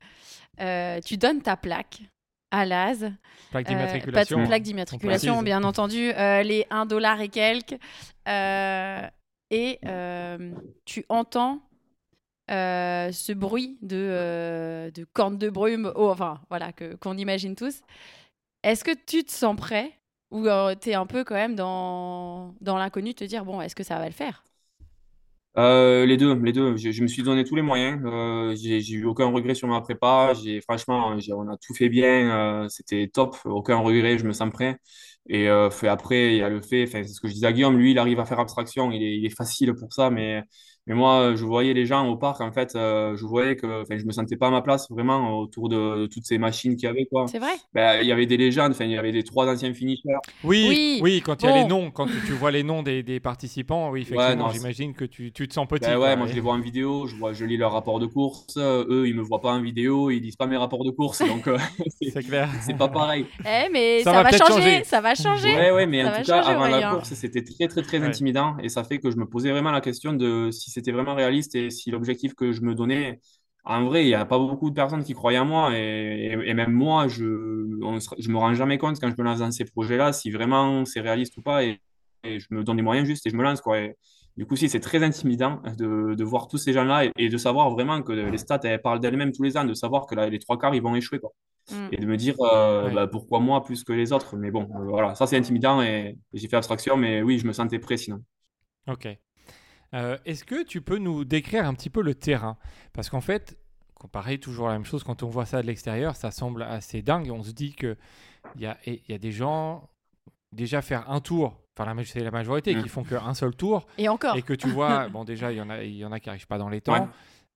[0.61, 2.03] euh, tu donnes ta plaque
[2.51, 3.05] à l'AS.
[3.51, 4.47] Plaque euh, d'immatriculation.
[4.47, 6.13] plaque d'immatriculation, bien entendu.
[6.13, 7.79] Euh, les 1 dollar et quelques.
[9.51, 9.79] et
[10.85, 11.63] tu entends
[12.49, 17.81] ce bruit de, de cornes de brume, oh, enfin, voilà, que, qu'on imagine tous.
[18.65, 19.93] Est-ce que tu te sens prêt
[20.31, 20.47] ou
[20.81, 23.99] tu es un peu quand même dans, dans l'inconnu, te dire, bon, est-ce que ça
[23.99, 24.43] va le faire?
[25.57, 26.77] Euh, les deux, les deux.
[26.77, 28.01] Je, me suis donné tous les moyens.
[28.05, 30.33] Euh, j'ai eu aucun regret sur ma prépa.
[30.35, 32.65] J'ai franchement, on a tout fait bien.
[32.65, 33.37] Euh, c'était top.
[33.45, 34.19] Aucun regret.
[34.19, 34.77] Je me sens prêt.
[35.29, 36.87] Et fait, après, il y a le fait.
[36.87, 37.77] c'est ce que je disais à Guillaume.
[37.79, 38.91] Lui, il arrive à faire abstraction.
[38.93, 40.43] Il est, il est facile pour ça, mais
[40.89, 44.07] mais moi, je voyais les gens au parc, en fait, euh, je voyais que je
[44.07, 47.05] me sentais pas à ma place vraiment autour de, toutes ces machines qu'il y avait.
[47.05, 47.27] Quoi.
[47.29, 50.09] C'est vrai ben, Il y avait des légendes, il y avait des trois anciens finishers.
[50.43, 53.21] Oui, oui, quand il y a les noms, quand tu, vois les noms des, des
[53.21, 55.87] participants, oui, effectivement, j'imagine que tu, tu, te sens petit.
[55.87, 58.07] Ben, ouais, moi je les vois en vidéo, je, vois, je lis leurs rapports de
[58.07, 58.57] course.
[58.57, 61.19] eux, ils me voient pas en vidéo, ils lisent pas mes rapports de course.
[61.19, 61.59] Donc, euh,
[62.03, 62.49] c'est clair.
[62.63, 63.27] C'est pas pareil.
[63.45, 65.55] Eh, mais ça, va, changer, Ça va changer.
[65.55, 68.57] Ouais, ouais, mais en tout cas, avant la course, c'était très, très, très intimidant.
[68.63, 71.71] Et ça fait que je me posais vraiment la question de si c'était vraiment réaliste
[71.71, 73.21] si l'objectif que je me donnais,
[73.65, 75.77] en vrai, il n'y a pas beaucoup de personnes qui croyaient en moi.
[75.77, 79.51] Et, et, même moi, je ne me rends jamais compte quand je me lance dans
[79.51, 81.65] ces projets-là si vraiment c'est réaliste ou pas.
[81.65, 81.81] Et,
[82.25, 83.61] je me donne des moyens justes et je me lance.
[83.61, 83.79] Quoi.
[84.37, 87.71] du coup, si c'est très intimidant de, de, voir tous ces gens-là et, de savoir
[87.71, 90.59] vraiment que les stats elles parlent d'elles-mêmes tous les ans, de savoir que les trois
[90.59, 91.19] quarts ils vont échouer.
[91.19, 91.33] Quoi.
[91.71, 91.89] Mm.
[91.93, 94.37] Et de me dire euh, bah, pourquoi moi plus que les autres?
[94.37, 96.97] Mais bon, euh, voilà, ça c'est intimidant et, j'ai fait abstraction.
[96.97, 98.23] Mais oui, je me sentais prêt sinon.
[98.87, 99.09] Ok.
[99.95, 102.57] Euh, est-ce que tu peux nous décrire un petit peu le terrain?
[102.93, 103.59] Parce qu'en fait,
[104.13, 107.31] pareil, toujours la même chose, quand on voit ça de l'extérieur, ça semble assez dingue.
[107.31, 107.97] On se dit qu'il
[108.57, 109.89] y a, y a des gens,
[110.53, 113.87] déjà faire un tour, enfin c'est la majorité qui font qu'un seul tour.
[113.97, 114.37] Et encore.
[114.37, 116.47] Et que tu vois, bon déjà, il y, en a, y en a qui n'arrivent
[116.47, 117.09] pas dans les temps.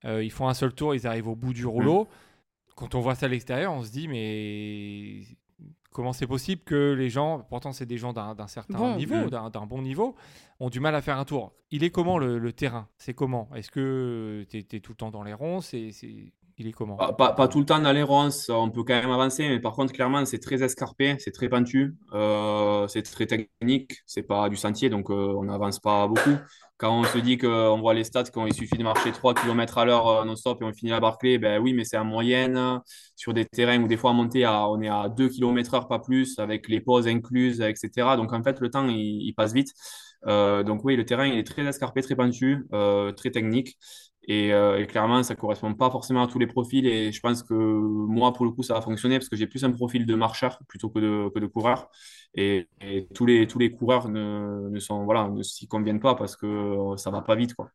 [0.04, 2.04] Euh, ils font un seul tour, ils arrivent au bout du rouleau.
[2.04, 2.08] Mm.
[2.74, 5.22] Quand on voit ça de l'extérieur, on se dit, mais
[5.92, 9.82] comment c'est possible que les gens, pourtant c'est des gens d'un certain niveau, d'un bon
[9.82, 10.14] niveau,
[10.60, 11.52] ont du mal à faire un tour.
[11.70, 12.88] Il est comment le, terrain?
[12.98, 13.48] C'est comment?
[13.54, 15.60] Est-ce que tu es, tout le temps dans les ronds?
[15.60, 15.92] C'est
[17.18, 19.92] Pas, tout le temps dans les ronds, on peut quand même avancer, mais par contre,
[19.92, 24.90] clairement, c'est très escarpé, c'est très pentu, euh, c'est très technique, c'est pas du sentier,
[24.90, 26.36] donc euh, on n'avance pas beaucoup
[26.78, 29.78] quand on se dit qu'on voit les stats, quand il suffit de marcher 3 km
[29.78, 32.80] à l'heure euh, non-stop et on finit à Barclay, ben oui, mais c'est en moyenne
[33.14, 36.00] sur des terrains où des fois à monter, on est à 2 km heure, pas
[36.00, 38.16] plus, avec les pauses incluses, etc.
[38.16, 39.72] Donc en fait, le temps, il, passe vite.
[40.26, 42.66] Donc oui, le terrain, il est très escarpé, très pentu,
[43.16, 43.76] très technique.
[44.28, 44.52] Et,
[44.88, 46.86] clairement, ça ne correspond pas forcément à tous les profils.
[46.86, 49.64] Et je pense que moi, pour le coup, ça va fonctionner parce que j'ai plus
[49.64, 51.90] un profil de marcheur plutôt que de, que de coureur.
[52.34, 52.68] Et,
[53.14, 56.46] tous, les, tous les coureurs ne, ne sont, voilà, ne s'y conviennent pas parce que
[56.46, 57.54] euh, ça va pas vite.
[57.54, 57.70] Quoi.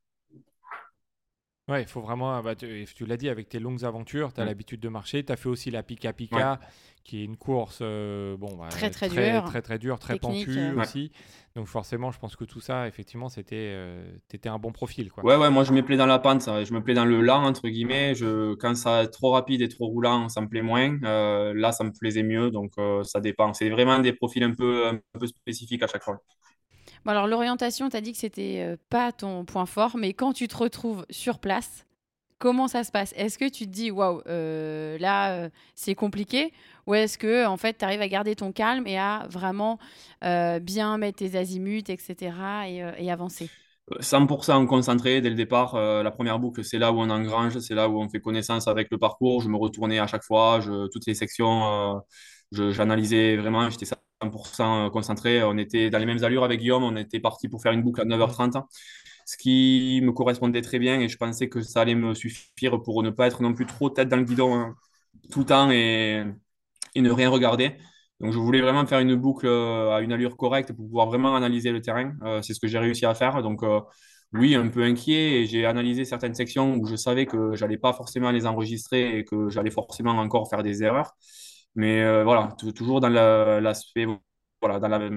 [1.68, 2.42] Ouais, il faut vraiment.
[2.42, 4.48] Bah, tu, l'as dit, avec tes longues aventures, tu as mm.
[4.48, 5.24] l'habitude de marcher.
[5.24, 6.60] Tu as fait aussi la Pika Pika,
[7.08, 10.20] qui est une course euh, bon, bah, très, très, très, dure, très, très, dur, très
[10.20, 10.82] pentue euh.
[10.82, 11.12] aussi.
[11.56, 15.10] Donc forcément, je pense que tout ça, effectivement, c'était euh, étais un bon profil.
[15.10, 15.24] Quoi.
[15.24, 17.44] Ouais, ouais, moi je me plais dans la pente, je me plais dans le lent,
[17.44, 18.14] entre guillemets.
[18.14, 21.00] Je, quand ça est trop rapide et trop roulant, ça me plaît moins.
[21.02, 23.54] là, ça me plaisait mieux, donc ça dépend.
[23.54, 26.22] C'est vraiment des profils un peu, un peu spécifiques à chaque fois.
[27.06, 30.58] Alors l'orientation, tu as dit que c'était pas ton point fort, mais quand tu te
[30.58, 31.88] retrouves sur place,
[32.40, 33.14] Comment ça se passe?
[33.18, 36.54] Est-ce que tu te dis, waouh, euh, là, euh, c'est compliqué?
[36.86, 39.80] Ou est-ce que, en fait, tu arrives à garder ton calme et à vraiment
[40.24, 42.70] euh, bien mettre tes azimuts, etc.
[42.70, 43.50] et, avancer?
[44.02, 45.76] 100% concentré dès le départ.
[45.78, 48.90] la première boucle, c'est là où on engrange, c'est là où on fait connaissance avec
[48.92, 49.42] le parcours.
[49.42, 52.02] Je me retournais à chaque fois, je, toutes les sections,
[52.52, 53.86] j'analysais vraiment, j'étais
[54.22, 55.44] 100% concentré.
[55.44, 58.02] On était dans les mêmes allures avec Guillaume, on était parti pour faire une boucle
[58.02, 58.64] à 9h30
[59.28, 63.04] ce qui me correspondait très bien et je pensais que ça allait me suffire pour
[63.04, 64.76] ne pas être non plus trop tête dans le guidon hein,
[65.32, 66.24] tout le temps et,
[66.96, 67.76] ne rien regarder.
[68.20, 71.36] Donc je voulais vraiment faire une boucle euh, à une allure correcte pour pouvoir vraiment
[71.36, 72.14] analyser le terrain.
[72.24, 73.44] Euh, c'est ce que j'ai réussi à faire.
[73.44, 73.82] Donc euh,
[74.34, 77.94] oui, un peu inquiet et j'ai analysé certaines sections où je savais que j'allais pas
[77.94, 81.16] forcément les enregistrer et que j'allais forcément encore faire des erreurs.
[81.78, 84.06] Mais voilà, toujours dans l'aspect,
[84.62, 85.10] voilà, dans la,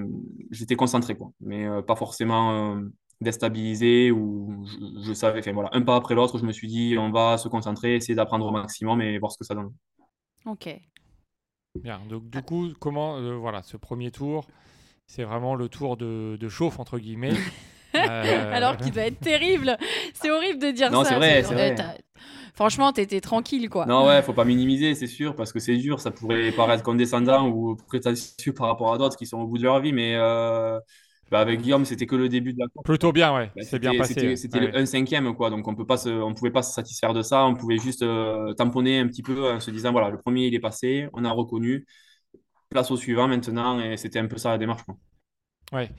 [0.51, 2.79] j'étais concentré quoi, mais pas forcément
[3.21, 4.65] déstabilisé ou
[5.05, 7.47] je, savais, enfin voilà, un pas après l'autre, je me suis dit, on va se
[7.47, 9.71] concentrer, essayer d'apprendre au maximum et voir ce que ça donne.
[10.45, 10.69] Ok.
[11.75, 12.01] Bien.
[12.09, 14.47] Donc, du coup, comment, euh, voilà, ce premier tour,
[15.07, 17.33] c'est vraiment le tour de, de chauffe, entre guillemets.
[17.95, 19.77] Euh, Alors qu'il doit être terrible.
[20.13, 20.93] C'est horrible de dire ça.
[20.93, 21.75] Non, c'est vrai, c'est vrai.
[22.53, 23.85] Franchement, t'étais tranquille, quoi.
[23.85, 25.99] Non, ouais, faut pas minimiser, c'est sûr, parce que c'est dur.
[25.99, 29.63] Ça pourrait paraître condescendant ou prétentieux par rapport à d'autres qui sont au bout de
[29.63, 30.79] leur vie, mais euh,
[31.29, 32.83] bah, avec Guillaume, c'était que le début de la course.
[32.83, 33.51] Plutôt bien, ouais.
[33.55, 34.35] Bah, c'est bien passé.
[34.35, 35.49] C'était un cinquième, quoi.
[35.49, 37.45] Donc on peut pas, on pouvait pas se satisfaire de ça.
[37.45, 40.55] On pouvait juste euh, tamponner un petit peu en se disant, voilà, le premier il
[40.55, 41.85] est passé, on a reconnu.
[42.69, 44.83] Place au suivant maintenant, et c'était un peu ça la démarche.
[44.83, 44.95] Quoi.
[45.73, 45.89] Ouais.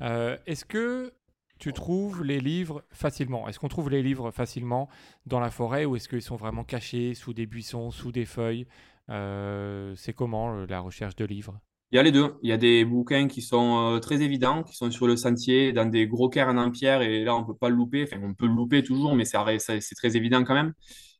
[0.00, 1.12] Euh, est-ce que
[1.60, 3.48] tu trouves les livres facilement?
[3.48, 4.88] Est-ce qu'on trouve les livres facilement
[5.26, 8.66] dans la forêt ou est-ce qu'ils sont vraiment cachés sous des buissons, sous des feuilles?
[9.10, 11.60] Euh, C'est comment euh, la recherche de livres?
[11.92, 12.36] Il y a les deux.
[12.42, 15.72] Il y a des bouquins qui sont euh, très évidents, qui sont sur le sentier,
[15.72, 18.04] dans des gros cairns en pierre, et là, on ne peut pas le louper.
[18.04, 20.72] Enfin, on peut le louper toujours, mais c'est très évident quand même.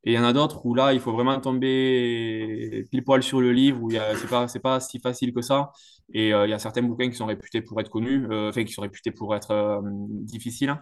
[0.04, 3.40] Et il y en a d'autres où là, il faut vraiment tomber pile poil sur
[3.40, 5.72] le livre, où c'est pas, pas si facile que ça.
[6.12, 8.64] Et euh, il y a certains bouquins qui sont réputés pour être connus, euh, enfin,
[8.64, 10.74] qui sont réputés pour être euh, difficiles.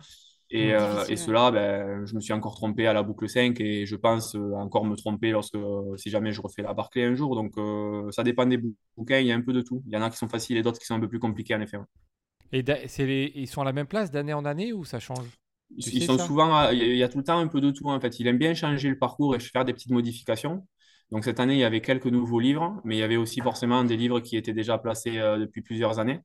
[0.51, 3.85] Et, mmh, et ceux-là, ben, je me suis encore trompé à la boucle 5 et
[3.85, 5.59] je pense encore me tromper lorsque,
[5.97, 7.35] si jamais je refais la Barclay un jour.
[7.35, 7.53] Donc,
[8.15, 8.59] ça dépend des
[8.97, 9.83] bouquins, il y a un peu de tout.
[9.87, 11.55] Il y en a qui sont faciles et d'autres qui sont un peu plus compliqués,
[11.55, 11.77] en effet.
[12.51, 12.63] Et
[13.35, 15.39] ils sont à la même place d'année en année ou ça change?
[15.77, 18.19] Ils sont souvent, il y a tout le temps un peu de tout en fait.
[18.21, 20.67] Il aime bien changer le parcours et faire des petites modifications.
[21.11, 23.85] Donc cette année, il y avait quelques nouveaux livres, mais il y avait aussi forcément
[23.85, 26.21] des livres qui étaient déjà placés euh, depuis plusieurs années.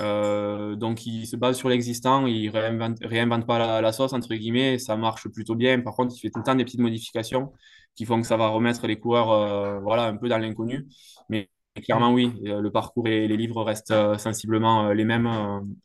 [0.00, 4.78] Euh, donc il se base sur l'existant, il réinvente, réinvente pas la, sauce entre guillemets,
[4.78, 5.80] ça marche plutôt bien.
[5.80, 7.52] Par contre, il fait tout le temps des petites modifications
[7.94, 10.88] qui font que ça va remettre les coureurs euh, voilà, un peu dans l'inconnu.
[11.28, 11.48] Mais
[11.82, 15.28] clairement, oui, le parcours et les livres restent sensiblement les mêmes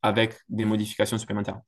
[0.01, 1.59] avec des modifications supplémentaires.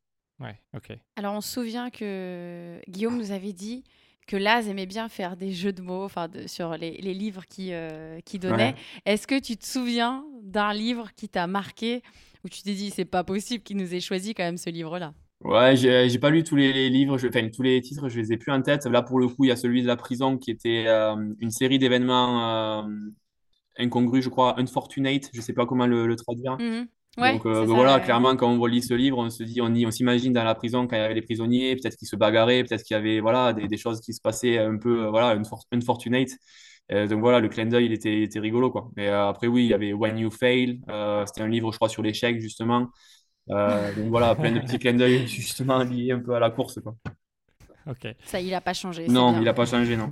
[0.41, 0.97] Ouais, ok.
[1.15, 3.84] Alors, on se souvient que Guillaume nous avait dit
[4.27, 7.71] que Laz aimait bien faire des jeux de mots enfin sur les, les, livres qu'il
[7.73, 8.75] euh, qui donnait.
[9.06, 12.01] Est-ce que tu te souviens d'un livre qui t'a marqué
[12.43, 15.13] où tu t'es dit c'est pas possible qu'il nous ait choisi quand même ce livre-là?
[15.43, 18.38] Ouais, j'ai pas lu tous les, livres, je, enfin tous les titres, je les ai
[18.38, 18.86] plus en tête.
[18.86, 21.49] Là, pour le coup, il y a celui de la prison qui était euh, une
[21.49, 22.88] série d'événements euh,
[23.80, 26.58] incongrus, je crois, unfortunate, je sais pas comment le, traduire.
[27.17, 30.32] Donc euh, voilà, clairement, quand on relit ce livre, on se dit, on, on s'imagine
[30.32, 32.95] dans la prison quand il y avait les prisonniers, peut-être qu'ils se bagarraient, peut-être qu'il
[32.95, 35.43] y avait voilà, des, des, choses qui se passaient un peu, euh, voilà, une,
[35.74, 36.30] une fortunate.
[36.91, 38.71] Euh, donc voilà, le clin d'œil, il était, était, rigolo.
[38.71, 38.89] Quoi.
[38.95, 40.80] Mais après, oui, il y avait When You Fail,
[41.26, 42.89] c'était un livre, je crois, sur l'échec, justement.
[43.47, 46.80] donc voilà, plein de petits clins d'œil, justement, liés un peu à la course.
[46.82, 46.95] Quoi.
[47.88, 48.08] Ok.
[48.24, 49.08] Ça, il n'a pas changé.
[49.08, 50.10] Non, il n'a pas changé, non.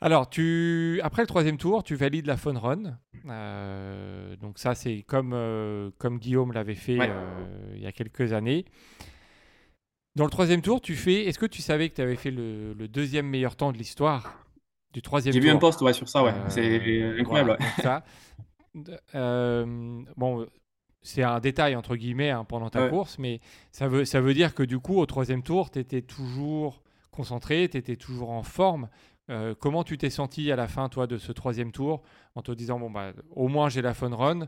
[0.00, 1.00] Alors, tu...
[1.02, 2.98] après le troisième tour, tu valides la phone run.
[3.28, 8.32] Euh, donc ça, c'est comme, euh, comme Guillaume l'avait fait euh, il y a quelques
[8.32, 8.64] années.
[10.14, 11.26] Dans le troisième tour, tu fais.
[11.26, 14.46] Est-ce que tu savais que tu avais fait le, deuxième meilleur temps de l'histoire
[14.92, 16.32] du troisième J'ai vu un post ouais, sur ça, ouais.
[16.48, 17.58] c'est incroyable.
[17.82, 18.04] ça.
[20.16, 20.46] bon,
[21.02, 23.40] c'est un détail entre guillemets hein, pendant ta course, mais
[23.72, 27.68] ça veut, ça veut dire que du coup, au troisième tour, tu étais toujours concentré,
[27.70, 28.88] tu étais toujours en forme.
[29.28, 32.02] Euh, comment tu t'es senti à la fin, toi, de ce troisième tour,
[32.34, 34.46] en te disant, bon, bah, au moins j'ai la fun run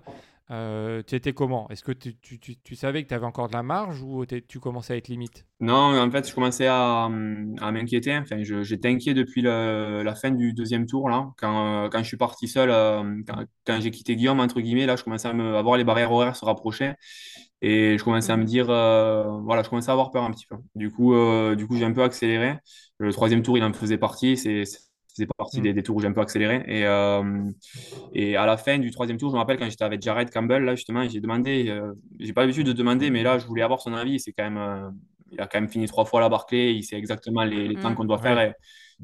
[0.50, 1.68] euh, Tu étais comment?
[1.68, 4.60] Est-ce que tu, tu, tu, savais que tu avais encore de la marge ou tu
[4.60, 5.46] commençais à être limite?
[5.60, 8.16] Non, en fait, je commençais à, à m'inquiéter.
[8.16, 11.32] Enfin, j'étais inquiet depuis la fin du deuxième tour, là.
[11.38, 13.20] Quand, quand je suis parti seul, euh,
[13.66, 16.12] quand, j'ai quitté Guillaume, entre guillemets, là, je commençais à, me, à voir les barrières
[16.12, 16.94] horaires se rapprocher.
[17.60, 20.56] Et je commençais à me dire, voilà, je commençais à avoir peur un petit peu.
[20.74, 21.12] Du coup,
[21.56, 22.56] du coup j'ai un peu accéléré.
[22.98, 24.36] Le troisième tour, il en faisait partie.
[24.36, 24.64] C'est
[25.18, 25.72] faisait partie mm.
[25.72, 26.62] des, tours où j'ai un peu accéléré.
[26.66, 27.50] Et, euh,
[28.12, 30.64] et à la fin du troisième tour, je me rappelle quand j'étais avec Jared Campbell,
[30.64, 33.80] là justement, j'ai demandé, euh, j'ai pas l'habitude de demander, mais là, je voulais avoir
[33.80, 34.20] son avis.
[34.20, 34.90] C'est quand même, euh,
[35.32, 37.94] il a quand même fini trois fois la Barclay, il sait exactement les, temps mm.
[37.94, 38.40] qu'on doit faire.
[38.40, 38.54] Et,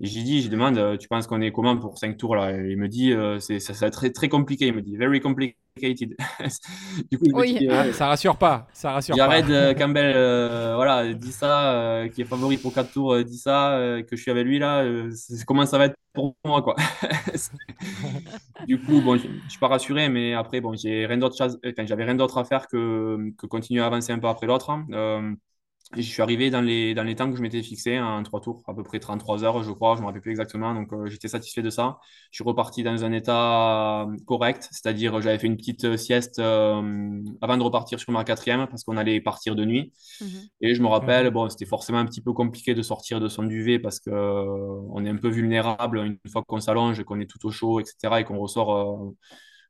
[0.01, 2.53] j'ai dit, je demande, tu penses qu'on est comment pour cinq tours là?
[2.53, 4.67] Il me dit, c'est ça, ça très très compliqué.
[4.67, 5.65] Il me dit, very complicated.
[7.11, 7.69] du coup, oui.
[7.71, 8.69] Ah, ça rassure pas.
[8.73, 12.93] Ça rassure Jared euh, Campbell, euh, voilà, dit ça, euh, qui est favori pour 4
[12.93, 13.79] tours, dit ça,
[14.09, 14.85] que je suis avec lui là.
[15.47, 16.77] comment ça va être pour moi, quoi?
[18.67, 22.05] du coup, bon, je, ne suis pas rassuré, mais après, bon, j'ai rien d'autre, j'avais
[22.05, 24.71] rien d'autre à faire que, que continuer à avancer un peu après l'autre.
[24.71, 25.37] Hein
[25.93, 28.63] je suis arrivé dans les, dans les temps que je m'étais fixé, en trois tours,
[28.67, 30.75] à peu près 33 heures, je crois, je ne me rappelle plus exactement.
[30.75, 31.99] Donc, euh, j'étais satisfait de ça.
[32.31, 36.39] Je suis reparti dans un état euh, correct, c'est-à-dire j'avais fait une petite euh, sieste
[36.39, 39.93] avant de repartir sur ma quatrième parce qu'on allait partir de nuit.
[40.21, 40.29] Mhm.
[40.63, 43.45] Et je me rappelle, bon, c'était forcément un petit peu compliqué de sortir de son
[43.45, 44.11] duvet parce qu'on
[44.91, 48.21] on est un peu vulnérable une fois qu'on s'allonge, qu'on est tout au chaud, etc.
[48.21, 49.13] et qu'on ressort,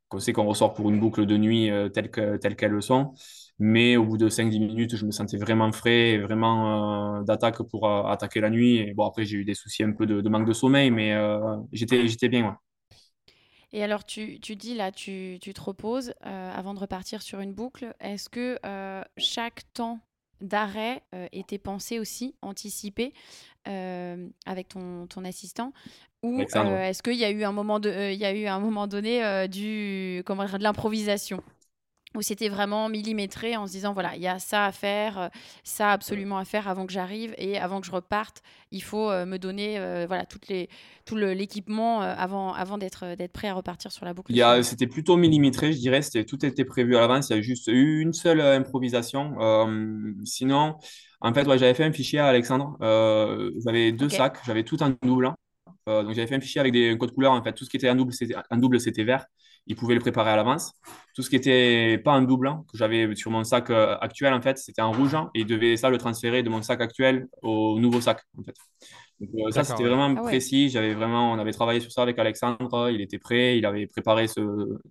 [0.09, 3.15] qu'on sait qu'on ressort pour une boucle de nuit telle qu'elles telle le sont.
[3.59, 7.89] Mais au bout de 5-10 minutes, je me sentais vraiment frais et vraiment d'attaque pour
[7.89, 8.79] attaquer la nuit.
[8.79, 11.17] Et bon, après, j'ai eu des soucis un peu de, manque de sommeil, mais
[11.73, 12.59] j'étais, j'étais bien.
[13.73, 17.53] Et alors, tu, tu, dis là, tu, tu te reposes avant de repartir sur une
[17.53, 17.95] boucle.
[18.01, 18.59] Est-ce que
[19.19, 20.01] chaque temps
[20.41, 23.13] d'arrêt était pensé aussi, anticipé
[23.65, 25.73] avec ton, ton assistant?
[26.25, 28.89] Ou est-ce qu'il y a eu un moment de, il y a eu un moment
[28.89, 31.41] donné du comment dire, de l'improvisation?
[32.15, 35.29] Où c'était vraiment millimétré en se disant voilà, il y a ça à faire, euh,
[35.65, 39.27] ça absolument à faire avant que j'arrive et avant que je reparte, il faut euh,
[39.27, 40.69] me donner euh, voilà toutes les,
[41.05, 44.33] tout l'équipement avant, avant d'être d'être prêt à repartir sur la boucle.
[44.63, 47.69] C'était plutôt millimétré, je dirais, c'était tout était prévu à l'avance, il y a juste
[47.69, 49.35] eu une seule improvisation.
[50.25, 50.77] sinon,
[51.21, 52.77] en fait, j'avais fait un fichier à Alexandre,
[53.65, 55.27] j'avais deux sacs, j'avais tout en double.
[55.27, 55.37] Hein.
[55.87, 57.91] donc j'avais fait un fichier avec des codes couleurs, en fait, tout ce qui était
[57.91, 59.27] en double, c'était, en double, c'était vert
[59.67, 60.73] il pouvait le préparer à l'avance.
[61.15, 64.35] Tout ce qui n'était pas un double, hein, que j'avais sur mon sac euh, actuel,
[64.35, 66.81] en fait, c'était en rouge, hein, et il devait ça le transférer de mon sac
[66.81, 68.55] actuel au nouveau sac, en fait.
[69.21, 70.69] Donc, euh, ça, c'était vraiment ah précis.
[70.69, 72.91] J'avais vraiment, on avait travaillé sur ça avec Alexandre.
[72.91, 73.57] Il était prêt.
[73.57, 74.41] Il avait préparé ce,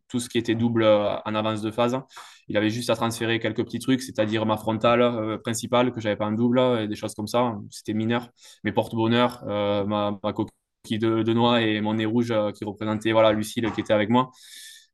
[0.07, 1.99] tout ce qui était double euh, en avance de phase.
[2.47, 6.25] Il avait juste à transférer quelques petits trucs, c'est-à-dire ma frontale principale que j'avais pas
[6.25, 7.55] en double et des choses comme ça.
[7.69, 8.29] C'était mineur.
[8.63, 13.31] Mes porte-bonheur, ma, ma coquille de, de, noix et mon nez rouge qui représentait voilà,
[13.31, 14.31] Lucille qui était avec moi.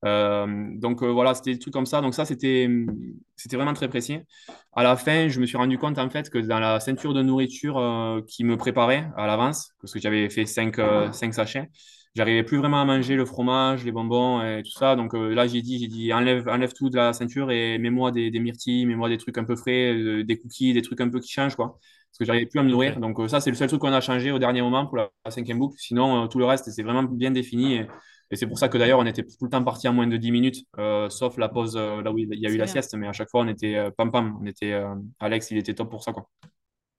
[0.05, 2.01] Euh, donc euh, voilà, c'était des trucs comme ça.
[2.01, 2.69] Donc ça, c'était
[3.35, 4.19] c'était vraiment très précis.
[4.73, 7.21] À la fin, je me suis rendu compte en fait que dans la ceinture de
[7.21, 10.77] nourriture euh, qui me préparait à l'avance, parce que j'avais fait 5,
[11.11, 11.69] 5 sachets,
[12.15, 14.95] j'arrivais plus vraiment à manger le fromage, les bonbons et tout ça.
[14.95, 18.31] Donc là, j'ai dit, j'ai dit enlève, enlève tout de la ceinture et mets-moi des,
[18.31, 21.31] des myrtilles, mets-moi des trucs un peu frais, des cookies, des trucs un peu qui
[21.31, 21.79] changent quoi.
[22.11, 22.99] Parce que j'arrivais plus à me nourrir.
[22.99, 25.59] Donc ça, c'est le seul truc qu'on a changé au dernier moment pour la, cinquième
[25.59, 25.75] boucle.
[25.77, 27.75] Sinon, tout le reste, c'est vraiment bien défini.
[27.75, 27.87] Et,
[28.31, 30.15] et c'est pour ça que d'ailleurs, on était tout le temps parti en moins de
[30.15, 32.93] 10 minutes, euh, sauf la pause euh, là où il y a eu la sieste.
[32.95, 34.37] Mais à chaque fois, on était euh, pam pam.
[34.39, 34.79] On était,
[35.19, 36.13] Alex, il était top pour ça.
[36.13, 36.29] Quoi.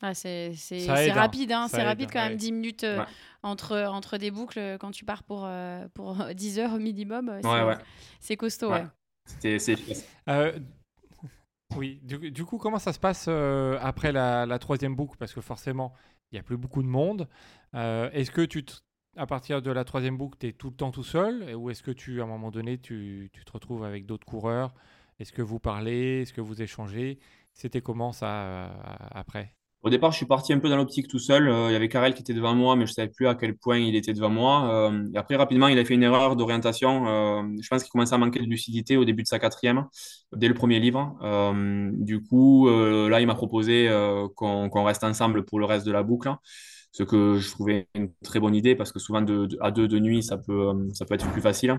[0.02, 0.52] Ah, c'est
[1.12, 2.86] rapide, hein, c'est rapide quand même, 10 minutes
[3.42, 5.48] entre, entre des boucles quand tu pars pour,
[5.94, 7.38] pour 10 heures au minimum.
[8.18, 8.72] C'est costaud.
[9.38, 10.08] C'est efficace.
[11.76, 15.16] Oui, du, du, coup, comment ça se passe après la, troisième boucle?
[15.18, 15.92] Parce que forcément,
[16.30, 17.28] il n'y a plus beaucoup de monde.
[17.74, 18.64] Est-ce que tu
[19.16, 21.54] à partir de la troisième boucle, tu es tout le temps tout seul?
[21.54, 24.74] Ou est-ce que tu, à un moment donné, tu, tu te retrouves avec d'autres coureurs?
[25.18, 26.22] Est-ce que vous parlez?
[26.22, 27.18] Est-ce que vous échangez?
[27.52, 28.68] C'était comment ça euh,
[29.10, 29.54] après?
[29.82, 31.48] Au départ, je suis parti un peu dans l'optique tout seul.
[31.48, 33.34] Euh, il y avait Karel qui était devant moi, mais je ne savais plus à
[33.34, 34.70] quel point il était devant moi.
[34.90, 37.04] Euh, et après, rapidement, il a fait une erreur d'orientation.
[37.60, 39.86] je pense qu'il commençait à manquer de lucidité au début de sa quatrième,
[40.34, 41.16] dès le premier livre.
[41.94, 43.88] du coup, là, il m'a proposé
[44.36, 46.30] qu'on reste ensemble pour le reste de la boucle
[46.92, 49.98] ce que je trouvais une très bonne idée parce que souvent de, à deux de
[49.98, 51.76] nuit, ça peut, euh, ça peut être plus facile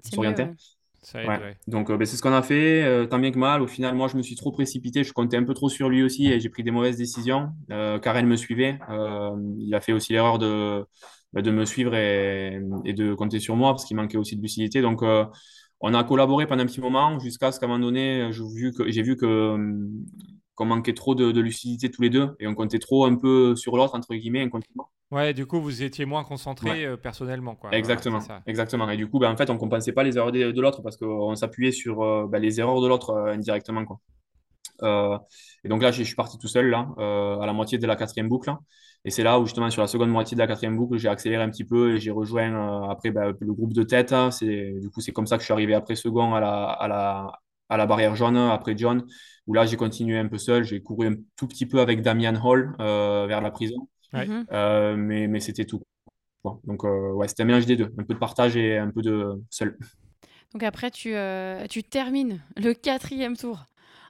[1.67, 3.61] Donc euh, ben, c'est ce qu'on a fait, euh, tant bien que mal.
[3.61, 6.03] Au final, moi, je me suis trop précipité, je comptais un peu trop sur lui
[6.03, 7.49] aussi et j'ai pris des mauvaises décisions.
[7.69, 8.79] Karen me suivait,
[9.57, 10.85] il a fait aussi l'erreur de,
[11.33, 14.41] ben, de me suivre et, et, de compter sur moi parce qu'il manquait aussi de
[14.41, 14.81] lucidité.
[14.81, 15.01] Donc
[15.79, 18.71] on a collaboré pendant un petit moment jusqu'à ce qu'à un moment donné, j'ai vu
[18.71, 19.57] que, j'ai vu que
[20.61, 23.75] qu'on manquait trop de, lucidité tous les deux et on comptait trop un peu sur
[23.77, 24.87] l'autre, entre guillemets, incontinent.
[25.09, 27.55] Ouais, du coup, vous étiez moins concentré euh, personnellement.
[27.55, 27.71] Quoi.
[27.73, 28.19] Exactement.
[28.45, 28.87] exactement.
[28.91, 30.97] Et du coup, ben, en fait, on ne compensait pas les erreurs de, l'autre parce
[30.97, 33.83] qu'on s'appuyait sur euh, ben, les erreurs de l'autre euh, indirectement.
[33.85, 35.27] Quoi.
[35.63, 38.29] et donc là, je suis parti tout seul, là, à la moitié de la quatrième
[38.29, 38.53] boucle.
[39.03, 41.41] Et c'est là où, justement, sur la seconde moitié de la quatrième boucle, j'ai accéléré
[41.41, 44.13] un petit peu et j'ai rejoint après ben, le groupe de tête.
[44.43, 47.31] Du coup, c'est comme ça que je suis arrivé après second à la, à la,
[47.71, 49.05] à la barrière jaune, après John,
[49.47, 50.63] où là, j'ai continué un peu seul.
[50.63, 53.87] J'ai couru un tout petit peu avec Damian Hall vers la prison.
[54.13, 54.45] Mhm.
[54.51, 55.81] Euh, mais, mais c'était tout.
[56.43, 59.01] donc, euh, ouais, c'était un mélange des deux, un peu de partage et un peu
[59.01, 59.77] de seul.
[60.53, 63.65] Donc après, tu, euh, tu termines le quatrième tour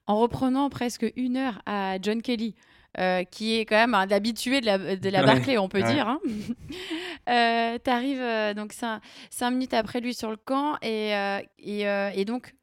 [0.08, 2.56] en reprenant presque une heure à John Kelly.
[3.32, 6.08] qui est quand même un habitué de la, de la Barclay, on peut dire.
[6.08, 6.20] Hein.
[7.84, 11.12] tu arrives donc cinq, cinq, minutes après lui sur le camp et,
[11.60, 11.84] et,
[12.16, 12.54] et donc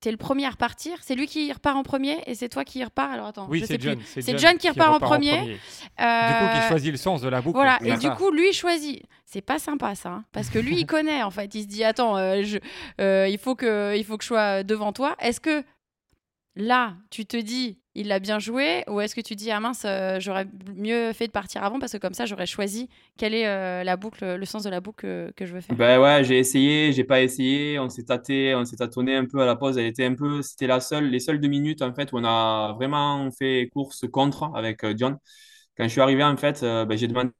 [0.00, 0.96] T'es le premier à repartir.
[1.02, 3.10] C'est lui qui repart en premier et c'est toi qui repars.
[3.10, 3.98] Alors attends, oui, c'est John.
[4.04, 5.40] C'est John, qui, repart, en premier.
[5.40, 5.58] Du coup,
[5.98, 7.56] qui euh, choisit le sens de la boucle.
[7.56, 9.02] Voilà, et du coup, lui choisit.
[9.24, 11.52] C'est pas sympa ça, hein, parce que lui, il connaît en fait.
[11.54, 12.58] Il se dit attends, euh, je,
[13.00, 15.16] euh, il faut que, il faut que je sois devant toi.
[15.18, 15.64] Est-ce que
[16.58, 19.82] là, tu te dis il l'a bien joué Ou est-ce que tu dis, ah mince,
[19.84, 23.48] euh, j'aurais mieux fait de partir avant parce que comme ça, j'aurais choisi quelle est
[23.48, 26.38] euh, la boucle, le sens de la boucle que, je veux faire Ben ouais, j'ai
[26.38, 29.78] essayé, j'ai pas essayé, on s'est tâté, on s'est tâtonné un peu à la pause.
[29.78, 32.24] Elle était un peu, c'était la seule, les seules deux minutes en fait où on
[32.24, 35.18] a vraiment fait course contre avec euh, John.
[35.76, 37.30] Quand je suis arrivé en fait, ben, j'ai demandé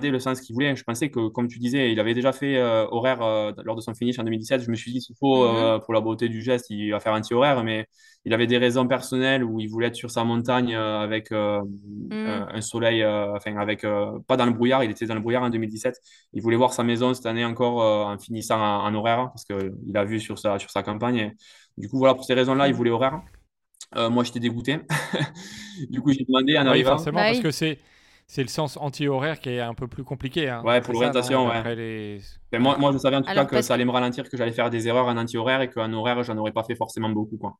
[0.00, 0.76] le sens qu'il voulait.
[0.76, 3.80] Je pensais que, comme tu disais, il avait déjà fait euh, horaire euh, lors de
[3.80, 4.62] son finish en 2017.
[4.62, 5.80] Je me suis dit, s'il faut, euh, Mhm.
[5.80, 7.86] pour la beauté du geste, il va faire anti-horaire, mais
[8.24, 11.60] il avait des raisons personnelles où il voulait être sur sa montagne euh, avec euh,
[12.10, 12.46] Mhm.
[12.52, 15.42] un soleil, euh, enfin, avec, euh, pas dans le brouillard, il était dans le brouillard
[15.42, 15.96] en 2017.
[16.32, 19.44] Il voulait voir sa maison cette année encore euh, en finissant en, en horaire, parce
[19.44, 21.16] qu'il a vu sur sa, sur sa campagne.
[21.18, 21.32] Et
[21.76, 22.76] du coup, voilà, pour ces raisons-là, il Mhm.
[22.76, 23.20] voulait horaire.
[23.96, 24.78] Euh, moi, j'étais dégoûté.
[25.90, 26.90] Du coup, j'ai demandé en Oui, arrivant.
[26.90, 27.78] forcément, Bah parce que c'est
[28.28, 30.48] c'est le sens anti-horaire qui est un peu plus compliqué.
[30.48, 30.62] hein.
[30.64, 31.54] Ouais, pour l'orientation, ouais.
[31.54, 32.20] D'après les...
[32.52, 34.36] Ben, moi, moi, je savais en tout Alors, cas que ça allait me ralentir, que
[34.36, 37.36] j'allais faire des erreurs en anti-horaire et qu'en horaire, j'en aurais pas fait forcément beaucoup,
[37.38, 37.56] quoi.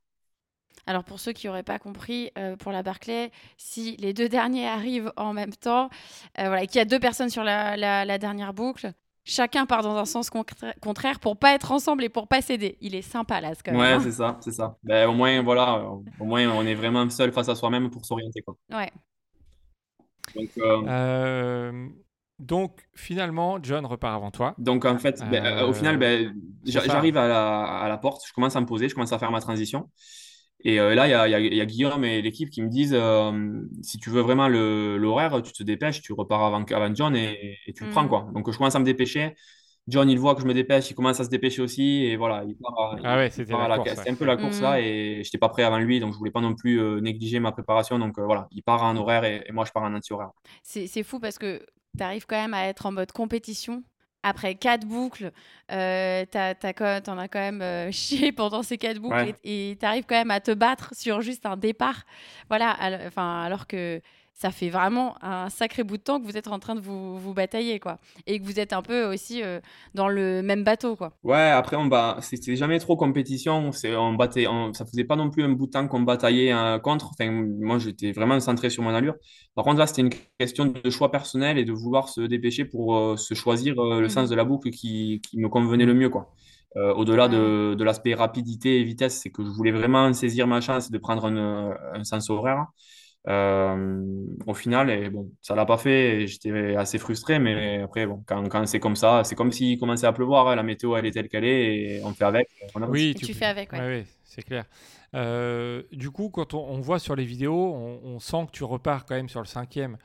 [0.86, 4.66] Alors pour ceux qui n'auraient pas compris, euh, pour la Barclay, si les deux derniers
[4.78, 5.90] arrivent en même temps,
[6.38, 8.92] euh, voilà, et qu'il y a deux personnes sur la, la- la dernière boucle,
[9.24, 12.78] chacun part dans un sens contra- contraire pour pas être ensemble et pour pas s'aider.
[12.80, 13.80] Il est sympa là, ce quand même.
[13.80, 14.00] Ouais, hein.
[14.00, 14.78] c'est ça, c'est ça.
[14.82, 18.06] Ben, au moins, voilà, euh, au moins, on est vraiment seul face à soi-même pour
[18.06, 18.56] s'orienter, quoi.
[18.72, 18.90] Ouais.
[20.34, 21.88] Donc, euh, Euh,
[22.38, 24.54] donc, finalement, John repart avant toi.
[24.58, 28.32] donc en fait, ben, euh, au final, ben, j'arrive à la, à la porte, je
[28.32, 29.90] commence à me poser, je commence à faire ma transition.
[30.64, 33.32] Et euh, là, il y a, y y Guillaume et l'équipe qui me disent euh,
[33.82, 37.72] si tu veux vraiment l'horaire, tu te dépêches, tu repars avant, avant John et, et
[37.72, 38.08] tu le prends, Mhm.
[38.08, 38.28] quoi.
[38.34, 39.34] Donc, je commence à me dépêcher.
[39.88, 42.04] John, il voit que je me dépêche, il commence à se dépêcher aussi.
[42.04, 44.10] Et voilà, il part, à- Ah ouais, c'était à ouais.
[44.10, 44.84] un peu la course là Mhm.
[44.84, 47.40] et je n'étais pas prêt avant lui, donc je voulais pas non plus euh, négliger
[47.40, 47.98] ma préparation.
[47.98, 50.30] Donc euh, voilà, il part en horaire et, et moi, je pars en anti-horaire.
[50.62, 51.64] C'est c'est fou parce que
[51.96, 53.82] tu arrives quand même à être en mode compétition.
[54.24, 55.30] Après quatre boucles,
[55.70, 59.34] euh, t'en as quand même euh, chié pendant ces quatre boucles Ouais.
[59.44, 62.02] et tu arrives quand même à te battre sur juste un départ.
[62.48, 62.76] Voilà,
[63.06, 64.00] enfin, alors que
[64.38, 67.18] ça fait vraiment un sacré bout de temps que vous êtes en train de vous,
[67.18, 67.98] vous batailler, quoi.
[68.26, 69.60] Et que vous êtes un peu aussi euh,
[69.94, 71.12] dans le même bateau, quoi.
[71.24, 73.70] Ouais, après, on bat, c'était jamais trop compétition.
[73.84, 76.78] On battait, on- ça faisait pas non plus un bout de temps qu'on bataillait euh,
[76.78, 77.10] contre.
[77.10, 79.14] Enfin, moi, j'étais vraiment centré sur mon allure.
[79.54, 82.96] Par contre, là, c'était une question de choix personnel et de vouloir se dépêcher pour
[82.96, 84.30] euh, se choisir euh, le sens Mhm.
[84.30, 86.32] de la boucle qui, qui me convenait le mieux, quoi.
[86.76, 90.60] Euh, au-delà de, de l'aspect rapidité et vitesse, c'est que je voulais vraiment saisir ma
[90.60, 92.66] chance de prendre un sens horaire.
[93.28, 94.02] Euh,
[94.46, 96.26] au final, et bon, ça l'a pas fait.
[96.26, 100.06] J'étais assez frustré, mais après, bon, quand, quand c'est comme ça, c'est comme s'il commençait
[100.06, 100.48] à pleuvoir.
[100.48, 102.48] hein, la météo, elle est telle qu'elle est, et on fait avec.
[102.74, 102.82] on.
[102.88, 103.78] Oui, tu fais avec, ouais.
[103.80, 104.64] Ouais, ouais, c'est clair.
[105.14, 108.64] Euh, du coup, quand on, on voit sur les vidéos, on, on sent que tu
[108.64, 109.98] repars quand même sur le cinquième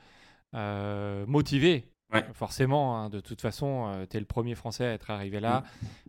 [0.54, 1.84] euh, motivé.
[2.12, 2.24] Ouais.
[2.34, 5.64] Forcément, hein, de toute façon, tu es le premier Français à être arrivé là.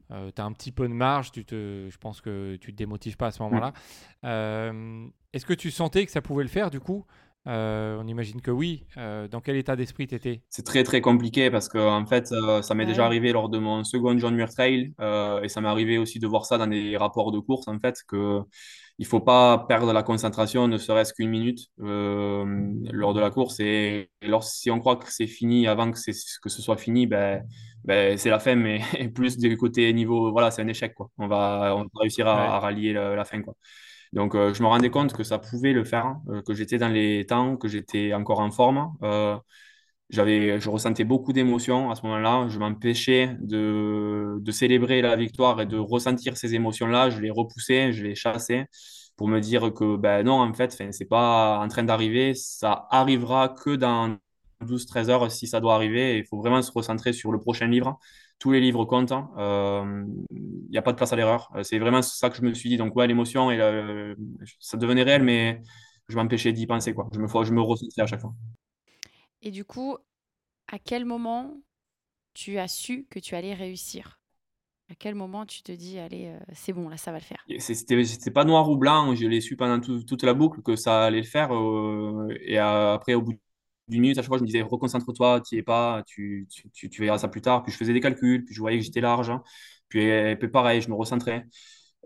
[0.09, 0.29] Mm.
[0.35, 1.31] tu as un petit peu de marge.
[1.31, 3.73] Tu te, je pense que tu te démotives pas à ce moment-là.
[4.25, 7.05] Euh, Est-ce que tu sentais que ça pouvait le faire du coup?
[7.47, 8.85] Euh, On imagine que oui.
[8.97, 12.31] Euh, dans quel état d'esprit tu étais C'est très très compliqué parce que en fait
[12.31, 15.61] euh, ça m'est déjà arrivé lors de mon second John Muir Trail euh, et ça
[15.61, 18.41] m'est arrivé aussi de voir ça dans des rapports de course en fait que
[18.97, 22.45] il faut pas perdre la concentration ne serait-ce qu'une minute euh,
[22.91, 25.97] lors de la course et, et lors, si on croit que c'est fini avant que,
[25.99, 27.43] que ce soit fini ben,
[27.85, 31.09] ben c'est la fin mais et plus du côté niveau voilà c'est un échec quoi
[31.17, 32.55] on va on va réussir à, Ouais.
[32.55, 33.55] à rallier la, la fin quoi
[34.13, 36.87] donc, euh, je me rendais compte que ça pouvait le faire, euh, que j'étais dans
[36.89, 38.93] les temps, que j'étais encore en forme.
[39.03, 39.37] Euh,
[40.09, 42.47] j'avais, je ressentais beaucoup d'émotions à ce moment-là.
[42.49, 47.09] Je m'empêchais de, de célébrer la victoire et de ressentir ces émotions-là.
[47.09, 48.67] Je les repoussais, je les chassais
[49.17, 52.33] pour me dire que ben non, en fait, c'est pas en train d'arriver.
[52.35, 54.17] Ça arrivera que dans
[54.61, 56.17] 12-13 heures si ça doit arriver.
[56.19, 57.99] Il faut vraiment se recentrer sur le prochain livre.
[58.39, 59.13] Tous les livres comptent.
[60.31, 61.49] Il n'y a pas de place à l'erreur.
[61.55, 62.77] Euh, C'est vraiment ça que je me suis dit.
[62.77, 64.15] Donc, ouais, l'émotion, et le-
[64.59, 65.61] ça devenait réel, mais
[66.09, 66.93] je m'empêchais d'y penser.
[66.93, 67.07] Quoi.
[67.13, 68.33] Je me, je me ressentais à chaque fois.
[69.41, 69.97] Et du coup,
[70.67, 71.57] à quel moment
[72.33, 74.19] tu as su que tu allais réussir?
[74.89, 77.49] À quel moment tu te dis, allez, euh, c'est bon, là, ça va le faire?
[77.59, 79.13] C'était pas noir ou blanc.
[79.15, 81.53] Je l'ai su pendant tout- toute la boucle que ça allait le faire.
[81.53, 83.33] euh, et euh, après, au bout
[83.87, 86.69] d'une minute, à chaque fois, je me disais, reconcentre-toi, tu y es pas, tu, tu,
[86.71, 87.63] tu, tu verras ça plus tard.
[87.63, 89.29] Puis je faisais des calculs, puis je voyais que j'étais large.
[89.29, 89.43] hein.
[89.89, 91.45] Puis, et puis pareil, je me recentrais.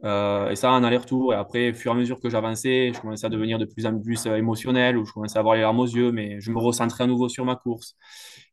[0.06, 1.34] Euh, et ça, en aller-retour.
[1.34, 3.86] Et après, au fur et à mesure que j'avançais, je commençais à devenir de plus
[3.86, 6.52] en plus euh, émotionnel, ou je commençais à avoir les larmes aux yeux, mais je
[6.52, 7.96] me recentrais à nouveau sur ma course.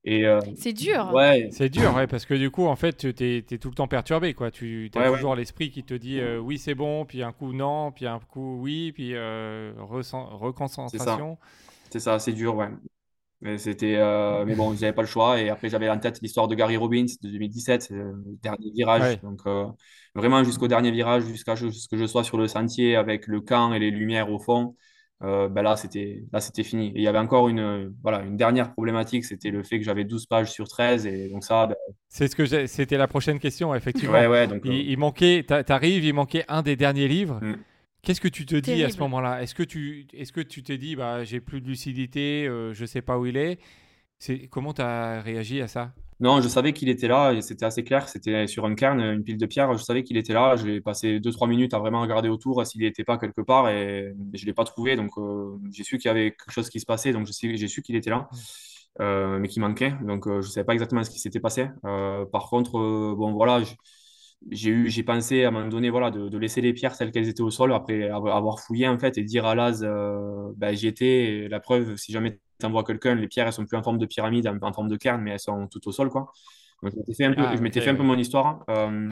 [0.05, 1.13] Et euh, C'est dur.
[1.13, 3.89] ouais, C'est dur, ouais, parce que du coup, en fait, tu es, tout le temps
[3.89, 4.35] perturbé.
[4.35, 4.51] quoi.
[4.51, 5.17] Tu as Ouais, ouais.
[5.17, 8.19] toujours l'esprit qui te dit euh, oui, c'est bon, puis un coup non, puis un
[8.19, 11.39] coup oui, puis euh, reconcentration.
[11.91, 12.69] c'est ça, c'est dur, ouais.
[13.43, 15.39] Mais c'était, euh, mais bon, j'avais pas le choix.
[15.41, 19.03] Et après, j'avais en tête l'histoire de Gary Robbins de 2017, euh, le dernier virage.
[19.03, 19.17] Ouais.
[19.23, 19.67] Donc, euh,
[20.15, 23.73] vraiment jusqu'au dernier virage, jusqu'à ce que je sois sur le sentier avec le camp
[23.75, 24.75] et les lumières au fond.
[25.23, 26.89] euh, ben là, c'était, là, c'était fini.
[26.89, 30.05] Et il y avait encore une, voilà, une dernière problématique, c'était le fait que j'avais
[30.05, 31.07] 12 pages sur 13.
[31.07, 31.75] Et donc, ça, ben,
[32.09, 34.13] C'est ce que j'ai- c'était la prochaine question, effectivement.
[34.15, 34.47] ouais, ouais.
[34.47, 37.39] Donc, Il, il manquait, t'a- t'arrives, il manquait un des derniers livres.
[37.43, 37.55] Mm.
[38.07, 39.43] Qu'est-ce que tu te dis à ce moment-là?
[39.43, 42.87] Est-ce que tu, est-ce que tu t'es dit, bah, j'ai plus de lucidité, euh, je
[42.87, 43.59] sais pas où il est?
[44.21, 45.93] C'est comment tu as réagi à ça?
[46.21, 48.09] Non, je savais qu'il était là et c'était assez clair.
[48.09, 49.77] C'était sur un cairn, une pile de pierre.
[49.77, 50.55] Je savais qu'il était là.
[50.55, 54.43] J'ai passé 2-3 minutes à vraiment regarder autour s'il n'était pas quelque part et je
[54.43, 54.95] ne l'ai pas trouvé.
[54.95, 57.13] Donc, euh, j'ai su qu'il y avait quelque chose qui se passait.
[57.13, 58.29] Donc, j'ai su qu'il était là,
[59.01, 59.95] euh, mais qu'il manquait.
[60.03, 61.67] Donc, euh, je ne savais pas exactement ce qui s'était passé.
[61.83, 63.63] par contre, bon, voilà,
[64.51, 67.51] j'ai pensé à un moment donné voilà, de, laisser les pierres telles qu'elles étaient au
[67.51, 69.83] sol après avoir fouillé en fait et dire à Laz,
[70.57, 71.49] ben, j'y étais.
[71.49, 74.07] La preuve, si jamais tu envoies quelqu'un, les pierres elles sont plus en forme de
[74.07, 76.33] pyramide, en, forme de cairn, mais elles sont toutes au sol quoi.
[76.83, 78.65] Donc, je m'étais fait un peu, ah, je m'étais fait un peu mon histoire.
[78.69, 79.11] Euh,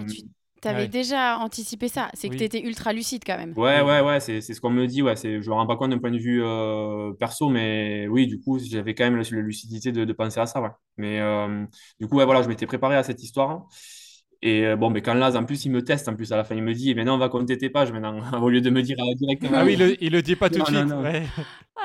[0.61, 3.53] tu avais déjà anticipé ça, c'est que tu étais ultra lucide quand même.
[3.57, 5.03] Ouais, ouais, ouais, c'est ce qu'on me dit.
[5.03, 8.27] Ouais, je ne me rends pas compte d'un point de vue euh, perso, mais oui,
[8.27, 10.63] du coup, j'avais quand même la, lucidité de, de, penser à ça.
[10.63, 10.71] Ouais.
[10.97, 11.65] Mais euh,
[12.01, 13.67] du coup, ouais, voilà, je m'étais préparé à cette histoire.
[14.47, 16.45] Et euh, bon, mais quand Laz, en plus, il me teste, en plus, à la
[16.45, 18.69] fin, il me dit, eh, maintenant, on va compter tes pages, maintenant, au lieu de
[18.69, 19.57] me dire euh, directement.
[19.57, 19.79] Ah oui, il
[20.11, 20.79] le, le dit pas tout de suite.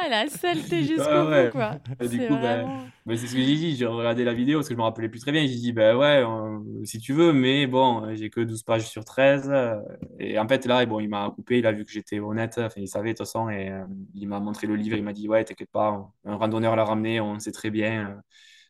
[0.01, 1.79] Ah, la saleté jusqu'au bout, quoi.
[2.07, 3.75] du coup, ben, ben, c'est ce que j'ai dit.
[3.75, 5.41] J'ai regardé la vidéo parce que je me rappelais plus très bien.
[5.41, 6.23] J'ai dit, ben ouais,
[6.85, 9.51] si tu veux, mais bon, j'ai que 12 pages sur 13.
[10.19, 12.79] Et en fait, là, bon, il m'a coupé, il a vu que j'étais honnête, enfin,
[12.79, 13.83] il savait de toute façon, et euh,
[14.13, 14.95] il m'a montré le livre.
[14.95, 18.21] Il m'a dit, ouais, t'inquiète pas, un randonneur l'a ramené, on sait très bien,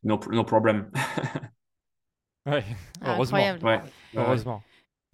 [0.04, 0.90] no, no problem.
[2.50, 2.64] Ouais,
[3.06, 3.38] heureusement.
[3.62, 3.82] Ouais,
[4.16, 4.64] heureusement.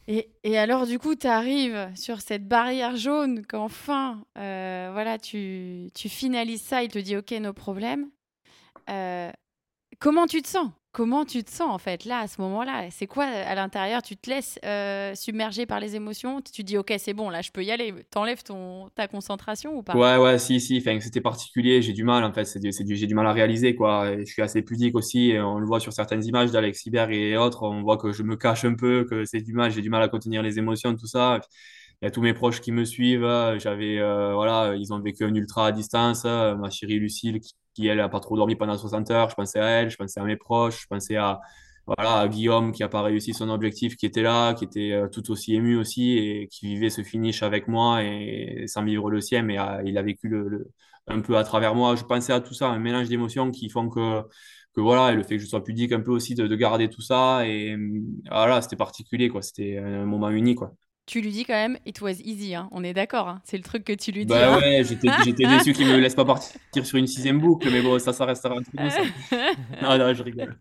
[0.07, 5.89] Et, et, alors, du coup, tu arrives sur cette barrière jaune qu'enfin, euh, voilà, tu,
[5.95, 8.09] tu, finalises ça, il te dit OK, nos problèmes.
[8.89, 9.31] Euh,
[9.99, 10.69] comment tu te sens?
[10.95, 12.85] Comment tu te sens en fait là à ce moment-là?
[12.89, 16.39] C'est quoi à l'intérieur Tu te laisses euh, submerger par les émotions?
[16.39, 17.93] Tu dis ok c'est bon là je peux y aller.
[18.11, 19.93] T'enlèves ton ta concentration ou pas?
[19.93, 20.81] Ouais ouais si si.
[21.01, 21.81] C'était particulier.
[21.81, 22.45] J'ai du mal en fait.
[22.45, 24.17] C'est j'ai du mal à réaliser quoi.
[24.17, 25.33] je suis assez pudique aussi.
[25.37, 27.63] on le voit sur certaines images d'Alex Iberg et autres.
[27.63, 29.71] On voit que je me cache un peu, que c'est du mal.
[29.71, 31.41] J'ai du mal à contenir les émotions tout ça.
[32.05, 33.27] Y a tous mes proches qui me suivent.
[33.57, 36.25] J'avais euh, voilà ils ont vécu un ultra à distance.
[36.25, 37.41] Ma chérie Lucille
[37.73, 39.29] qui elle, n'a pas trop dormi pendant 60 heures.
[39.29, 41.41] Je pensais à elle, je pensais à mes proches, je pensais à,
[41.87, 45.07] voilà, à Guillaume qui n'a pas réussi son objectif, qui était là, qui était euh,
[45.09, 49.21] tout aussi ému aussi et qui vivait ce finish avec moi et, sans vivre le
[49.21, 50.31] sien, mais euh, il a vécu
[51.07, 51.95] un peu à travers moi.
[51.95, 54.21] Je pensais à tout ça, un mélange d'émotions qui font que,
[54.73, 56.89] que voilà, et le fait que je sois pudique un peu aussi de, de garder
[56.89, 57.47] tout ça.
[57.47, 57.75] Et
[58.29, 59.41] voilà, c'était particulier, quoi.
[59.41, 60.75] C'était un moment unique, quoi
[61.05, 62.67] tu lui dis quand même it was easy, hein.
[62.71, 63.41] on est d'accord, hein.
[63.43, 64.33] c'est le truc que tu lui dis.
[64.33, 64.59] Bah hein.
[64.59, 65.07] ouais, j'étais,
[65.45, 68.55] déçu qu'il me laisse pas partir sur une sixième boucle, mais bon, ça, ça restera
[68.55, 69.01] un truc comme ça.
[69.81, 70.57] non, non, je rigole.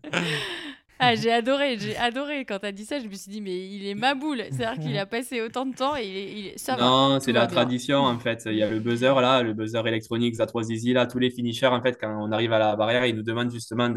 [0.97, 2.99] Ah, j'ai adoré, j'ai adoré quand tu as dit ça.
[2.99, 4.43] Je me suis dit, mais il est ma boule.
[4.49, 7.99] C'est-à-dire qu'il a passé autant de temps et il est, ça Non, c'est la tradition
[7.99, 8.43] en fait.
[8.45, 11.05] Il y a le buzzer là, le buzzer électronique Z3 Easy là.
[11.05, 13.93] Tous les finishers en fait, quand on arrive à la barrière, ils nous demandent justement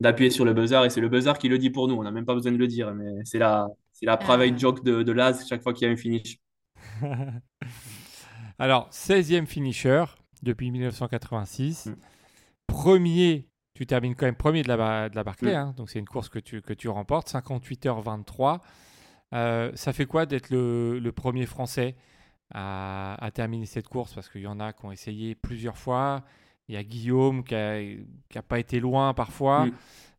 [0.00, 1.96] d'appuyer sur le buzzer et c'est le buzzer qui le dit pour nous.
[1.96, 3.66] On n'a même pas besoin de le dire, mais c'est la,
[3.98, 4.58] c'est la private ah.
[4.58, 6.38] joke de, de Laz chaque fois qu'il y a un finish.
[8.58, 10.04] Alors, 16e finisher
[10.42, 11.86] depuis 1986.
[11.86, 11.96] Mm.
[12.68, 15.56] Premier, tu termines quand même premier de la, de la Barclay, mm.
[15.56, 18.60] hein, donc c'est une course que tu, que tu remportes, 58h23.
[19.34, 21.96] Euh, ça fait quoi d'être le, le, premier Français
[22.54, 24.14] à, à, terminer cette course?
[24.14, 26.24] Parce qu'il y en a qui ont essayé plusieurs fois.
[26.68, 29.72] Il y a Guillaume qui n'a pas été loin parfois mm.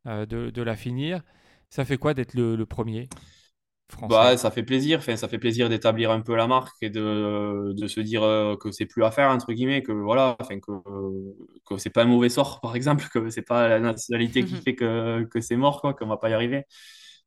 [0.07, 1.21] euh, de, de, la finir.
[1.69, 3.07] Ça fait quoi d'être le, le premier?
[4.07, 7.73] Bah, ça fait plaisir, enfin, ça fait plaisir d'établir un peu la marque et de,
[7.75, 10.71] de se dire euh, que c'est plus à faire, entre guillemets, que voilà, enfin, que,
[11.65, 14.75] que c'est pas un mauvais sort, par exemple, que c'est pas la nationalité qui fait
[14.75, 16.63] que, que c'est mort, quoi, qu'on va pas y arriver.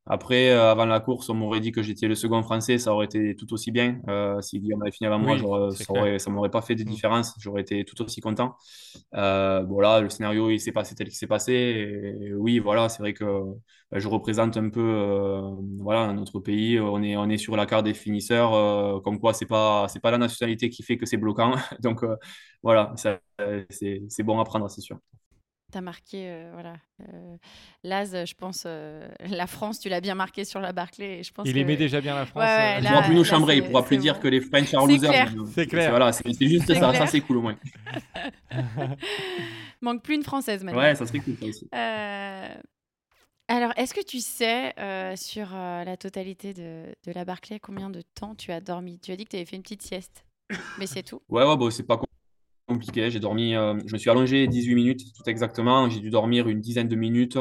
[0.07, 3.07] Après, euh, avant la course, on m'aurait dit que j'étais le second français, ça aurait
[3.07, 4.01] été tout aussi bien.
[4.09, 5.39] Euh, si Guillaume avait fini avant moi,
[5.71, 6.87] ça ne m'aurait pas fait de mm.
[6.87, 8.57] différence, j'aurais été tout aussi content.
[9.15, 11.53] Euh, voilà, le scénario, il s'est passé tel qu'il s'est passé.
[11.53, 13.25] Et, oui, voilà, c'est vrai que
[13.93, 15.41] bah, je représente un peu euh,
[15.79, 16.81] voilà, notre pays.
[16.81, 20.19] On est, on est sur la carte des finisseurs, comme quoi c'est pas, pas la
[20.19, 21.53] nationalité qui fait que c'est bloquant.
[21.81, 22.05] Donc
[22.63, 24.99] voilà, c'est bon à prendre, c'est sûr
[25.73, 26.75] tu as marqué, euh, voilà.
[27.01, 27.37] Euh,
[27.83, 31.23] Laz, je pense, euh, la France, tu l'as bien marqué sur la Barclay.
[31.23, 32.45] je pense il aimait déjà bien la France.
[32.47, 34.87] il ne pourra plus nous chambrer, il ne pourra plus dire que les French are
[34.87, 35.35] losers.
[35.53, 35.91] C'est clair.
[35.91, 37.57] Voilà, c'est juste ça, ça c'est cool au moins.
[39.81, 40.81] Manque plus une française maintenant.
[40.81, 41.69] Ouais, ça serait cool ça aussi.
[43.49, 44.73] Alors, est-ce que tu sais
[45.17, 49.01] sur la totalité de, de, la Barclay combien de temps tu as dormi?
[49.01, 50.25] Tu as dit que tu avais fait une petite sieste,
[50.79, 51.21] mais c'est tout.
[51.29, 51.97] Ouais, ouais, bon, c'est pas
[52.73, 53.11] compliqué.
[53.11, 55.89] J'ai dormi, euh, je me suis allongé 18 minutes, tout exactement.
[55.89, 57.37] J'ai dû dormir une dizaine de minutes.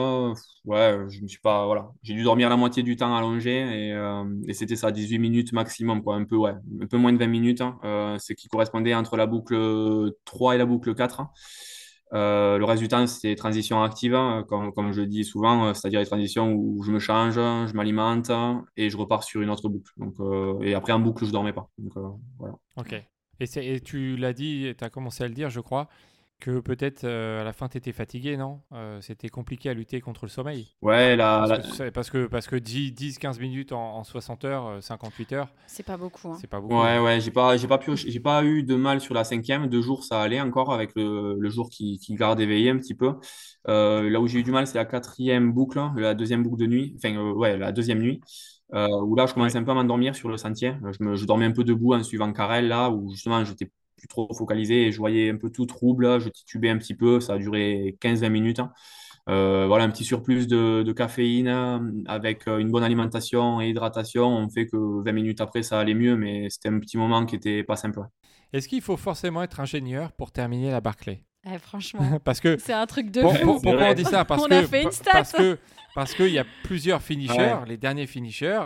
[0.66, 1.90] ouais, je me suis pas, voilà.
[2.04, 4.24] J'ai dû dormir la moitié du temps allongé et, euh,
[4.54, 6.16] c'était ça, 18 minutes maximum, quoi.
[6.16, 7.80] Un peu, ouais, un peu moins de 20 minutes, hein.
[7.84, 11.22] euh, ce qui correspondait entre la boucle 3 et la boucle 4.
[12.12, 16.06] le reste du temps, c'était transition active, hein, comme, comme, je dis souvent, c'est-à-dire les
[16.06, 18.32] transitions où je me change, je m'alimente
[18.78, 19.92] et je repars sur une autre boucle.
[19.98, 20.16] Donc,
[20.62, 21.70] et après, en boucle, je dormais pas.
[21.78, 21.94] Donc,
[22.38, 22.56] voilà.
[22.78, 23.02] Ok.
[23.42, 25.88] Et, tu l'as dit, tu as commencé à le dire, je crois,
[26.40, 28.62] que peut-être à la fin tu étais fatigué, non?
[29.00, 30.68] C'était compliqué à lutter contre le sommeil.
[30.82, 31.46] Ouais, la,
[31.94, 35.48] parce, Que, parce, que, 10-15 minutes en, 60 heures, 58 heures.
[35.68, 36.30] C'est pas beaucoup.
[36.30, 36.38] Hein.
[36.40, 36.82] C'est pas beaucoup.
[36.82, 39.68] Ouais, ouais, j'ai pas, j'ai pas, pu, j'ai pas eu de mal sur la cinquième.
[39.68, 42.96] Deux jours, ça allait encore avec le, le jour qui, qui garde éveillé un petit
[42.96, 43.16] peu.
[43.66, 46.68] là où j'ai eu du mal, c'est la quatrième boucle, hein, la deuxième boucle de
[46.68, 46.96] nuit.
[46.98, 48.22] Enfin, ouais, la deuxième nuit.
[48.74, 50.74] Où là, je commençais un peu à m'endormir sur le sentier.
[50.98, 53.70] Je, me, je dormais un peu debout en suivant Carrel, là, où justement, j'étais
[54.08, 56.20] trop focalisé et je voyais un peu tout trouble.
[56.20, 57.20] Je titubais un petit peu.
[57.20, 58.60] Ça a duré 15-20 minutes.
[58.60, 58.72] Hein.
[59.30, 64.28] Euh, voilà, un petit surplus de, caféine euh, avec euh, une bonne alimentation et hydratation.
[64.28, 67.36] On fait que 20 minutes après, ça allait mieux, mais c'était un petit moment qui
[67.36, 68.02] était pas simple.
[68.52, 71.24] Est-ce qu'il faut forcément être ingénieur pour terminer la Barclay?
[71.46, 73.60] Eh, Franchement, parce que c'est un truc de fou.
[73.62, 74.26] pourquoi on dit ça?
[74.26, 75.58] Parce que, Parce que
[75.94, 77.58] parce qu'il y a plusieurs finishers.
[77.68, 78.62] Les derniers finishers,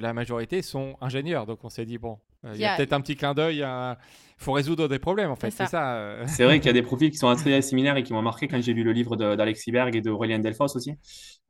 [0.00, 1.46] la majorité sont ingénieurs.
[1.46, 3.98] Donc on s'est dit bon, il y a, peut-être un petit clin d'œil à
[4.40, 5.50] faut résoudre des problèmes en fait.
[5.50, 5.96] C'est ça.
[5.96, 6.24] Euh.
[6.26, 8.48] C'est vrai qu'il y a des profils qui sont assez similaires et qui m'ont marqué
[8.48, 10.94] quand j'ai lu le livre d'Alexis Berg et d'Aurélien Delfos aussi.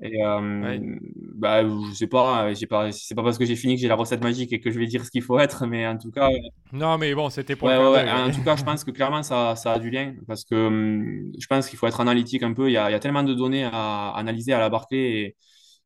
[0.03, 0.79] Et euh,
[1.37, 3.95] bah, je sais pas, j'ai pas, c'est pas parce que j'ai fini que j'ai la
[3.95, 6.31] recette magique et que je vais dire ce qu'il faut être, mais en tout cas.
[6.73, 7.69] Non, mais bon, c'était pour.
[7.69, 11.33] en tout cas, je pense que clairement ça, ça a du lien parce que hum,
[11.39, 12.69] je pense qu'il faut être analytique un peu.
[12.69, 15.37] Il y, a, il y a tellement de données à analyser à la Barclay et,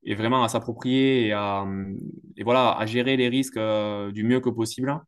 [0.04, 1.98] et vraiment à s'approprier et à hum,
[2.38, 4.98] et voilà à gérer les risques euh, du mieux que possible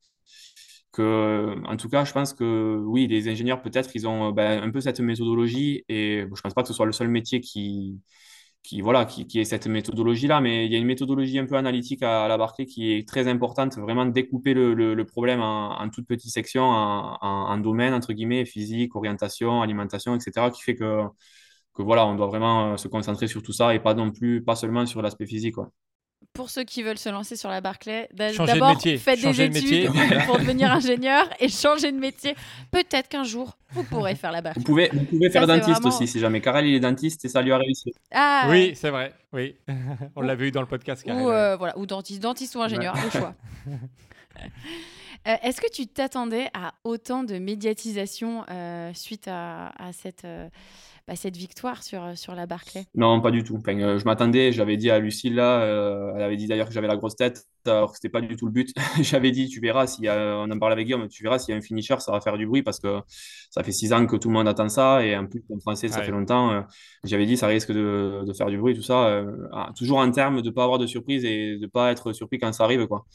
[1.02, 4.80] en tout cas, je pense que oui, les ingénieurs, peut-être, ils ont ben, un peu
[4.80, 8.00] cette méthodologie et je ne pense pas que ce soit le seul métier qui,
[8.66, 12.26] qui, voilà, qui, cette méthodologie-là, mais il y a une méthodologie un peu analytique à,
[12.28, 17.58] la Barclay qui est très importante, vraiment découper le, problème en, toutes petites sections, en,
[17.58, 21.02] domaines, entre guillemets, physique, orientation, alimentation, etc., qui fait que,
[21.74, 24.42] que voilà, on doit vraiment euh, se concentrer sur tout ça et pas non plus,
[24.42, 25.56] pas seulement sur l'aspect physique.
[26.36, 29.90] Pour ceux qui veulent se lancer sur la Barclay, d'abord faites des études
[30.26, 32.36] pour devenir ingénieur et changer de métier.
[32.70, 34.60] Peut-être qu'un jour vous pourrez faire la Barclay.
[34.60, 36.40] Vous pouvez, vous pouvez faire dentiste aussi si jamais.
[36.40, 37.92] Karel il est dentiste et ça lui a réussi.
[38.12, 39.12] Ah, oui, c'est vrai.
[39.32, 39.56] Oui,
[40.16, 41.04] on l'avait eu dans le podcast.
[41.06, 43.34] Ou euh, voilà, ou dentiste, dentiste ou ingénieur, le choix.
[45.26, 50.24] Euh, est-ce que tu t'attendais à autant de médiatisation euh, suite à, à cette
[51.08, 52.86] bah, cette victoire sur, euh, sur la Barclay?
[52.96, 53.60] Non, pas du tout.
[53.68, 56.88] Euh, je m'attendais, j'avais dit à Lucille, là, euh, elle avait dit d'ailleurs que j'avais
[56.88, 58.72] la grosse tête, alors que ce n'était pas du tout le but.
[59.00, 61.58] j'avais dit, tu verras, a, on en parle avec Guillaume, tu verras s'il y a
[61.58, 63.00] un finisher, ça va faire du bruit parce que
[63.50, 65.86] ça fait six ans que tout le monde attend ça et en plus, en français,
[65.86, 66.64] ça fait longtemps.
[67.04, 69.24] j'avais dit, ça risque de, de, faire du bruit, tout ça.
[69.52, 72.12] Ah, toujours en termes de ne pas avoir de surprise et de ne pas être
[72.12, 72.84] surpris quand ça arrive.
[72.88, 73.06] quoi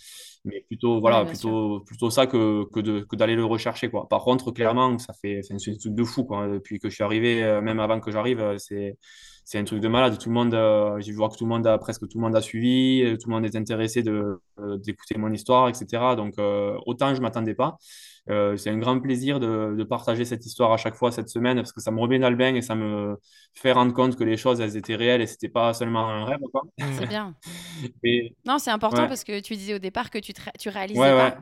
[0.43, 4.07] mais plutôt voilà plutôt plutôt ça que, que d'aller le rechercher quoi.
[4.09, 6.47] Par contre clairement ça fait c'est un truc de fou quoi.
[6.47, 8.97] Depuis que je suis arrivé euh, même avant que j'arrive euh, c'est
[9.43, 10.17] c'est un truc de malade.
[10.17, 12.23] Tout le monde euh, j'ai vu voir que tout le monde a presque tout le
[12.23, 14.39] monde a suivi tout le monde est intéressé de
[14.77, 15.85] d'écouter mon histoire etc
[16.15, 16.35] donc
[16.85, 17.77] autant je m'attendais pas
[18.29, 21.73] euh, c'est un grand plaisir de, partager cette histoire à chaque fois cette semaine parce
[21.73, 23.17] que ça me remet dans le bain et ça me
[23.53, 26.39] fait rendre compte que les choses elles étaient réelles et c'était pas seulement un rêve.
[26.99, 27.35] C'est bien.
[28.45, 31.37] Non, c'est important parce que tu disais au départ que tu, tu réalisais pas.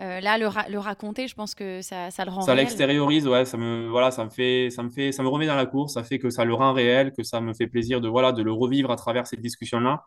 [0.00, 2.40] Euh, là, le, le, raconter, je pense que ça, ça le rend.
[2.40, 3.44] Ça l'extériorise, ouais.
[3.44, 5.94] Ça me, voilà, ça me fait, ça me fait, ça me remet dans la course.
[5.94, 8.42] Ça fait que ça le rend réel, que ça me fait plaisir de, voilà, de
[8.42, 10.02] le revivre à travers cette discussion-là.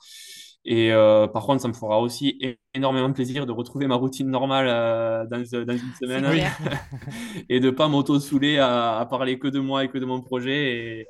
[0.65, 2.39] Et euh, par contre, ça me fera aussi
[2.73, 6.25] énormément de plaisir de retrouver ma routine normale euh, dans, dans, une semaine
[7.49, 11.05] et de pas m'auto-souler à, parler que de moi et que de mon projet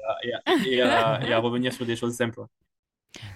[0.65, 2.41] et, à, revenir sur des choses simples.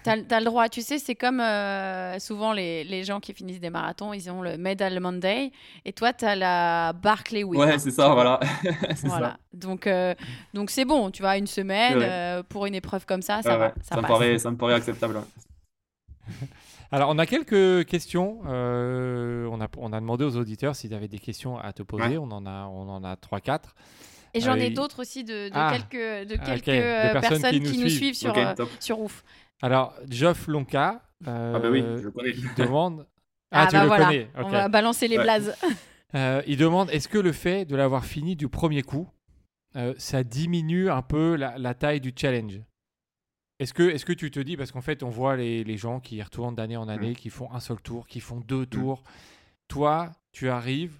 [0.03, 3.59] Tu as, le droit, tu sais, c'est comme euh, souvent les, les, gens qui finissent
[3.59, 5.51] des marathons, ils ont le Medal Monday
[5.85, 7.59] et toi, tu as la Barclay Week.
[7.59, 8.39] Ouais, c'est ça, voilà.
[9.03, 9.27] voilà.
[9.27, 9.37] Ça.
[9.53, 9.87] Donc,
[10.55, 13.73] donc c'est bon, tu vois, une semaine pour une épreuve comme ça, ça va.
[13.83, 15.19] Ça, me paraît, ça me paraît acceptable.
[16.91, 18.39] Alors, on a quelques questions.
[18.47, 22.17] Euh, on, a, on a demandé aux auditeurs s'ils avaient des questions à te poser.
[22.17, 23.59] On en a, on en a 3-4.
[24.33, 27.89] Et j'en ai euh, d'autres aussi de, ah, quelques, de quelques euh, personnes, qui, nous,
[27.89, 28.33] suivent, sur,
[28.79, 29.23] sur Ouf.
[29.61, 31.01] Alors, Geoff Lonka.
[31.25, 32.31] ah, bah oui, je le connais.
[32.31, 33.05] Il demande.
[33.49, 34.29] Ah, ah tu bah le connais.
[34.35, 35.55] On va balancer les blazes.
[36.47, 39.07] il demande est-ce que le fait de l'avoir fini du premier coup,
[39.97, 42.59] ça diminue un peu la, la taille du challenge?
[43.59, 45.99] Est-ce que, est que tu te dis, parce qu'en fait, on voit les, les gens
[45.99, 47.15] qui retournent d'année en année, mmh.
[47.15, 48.67] qui font un seul tour, qui font deux mmh.
[48.67, 49.03] tours.
[49.67, 50.99] Toi, tu arrives,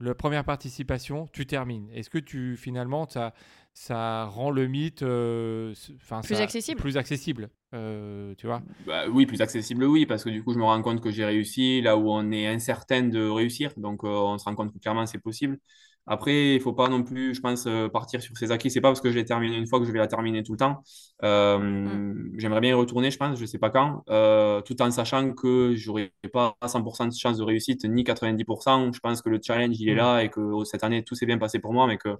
[0.00, 1.88] la première participation, tu termines.
[1.92, 3.34] Est-ce que tu, finalement, ça,
[3.72, 5.74] ça rend le mythe euh,
[6.22, 6.80] plus, accessible.
[6.80, 8.62] plus accessible euh, tu vois?
[8.86, 11.24] Bah, Oui, plus accessible, oui, parce que du coup, je me rends compte que j'ai
[11.24, 13.72] réussi là où on est incertain de réussir.
[13.76, 15.58] Donc, euh, on se rend compte que clairement, c'est possible.
[16.06, 18.70] Après, il ne faut pas non plus, je pense, partir sur ces acquis.
[18.70, 20.44] Ce n'est pas parce que je l'ai terminé une fois que je vais la terminer
[20.44, 20.84] tout le temps.
[21.22, 22.34] Euh, mm.
[22.38, 25.32] J'aimerais bien y retourner, je pense, je ne sais pas quand, euh, tout en sachant
[25.32, 28.92] que je n'aurai pas 100% de chance de réussite, ni 90%.
[28.92, 29.98] Je pense que le challenge, il est mm.
[29.98, 32.16] là et que oh, cette année, tout s'est bien passé pour moi, mais que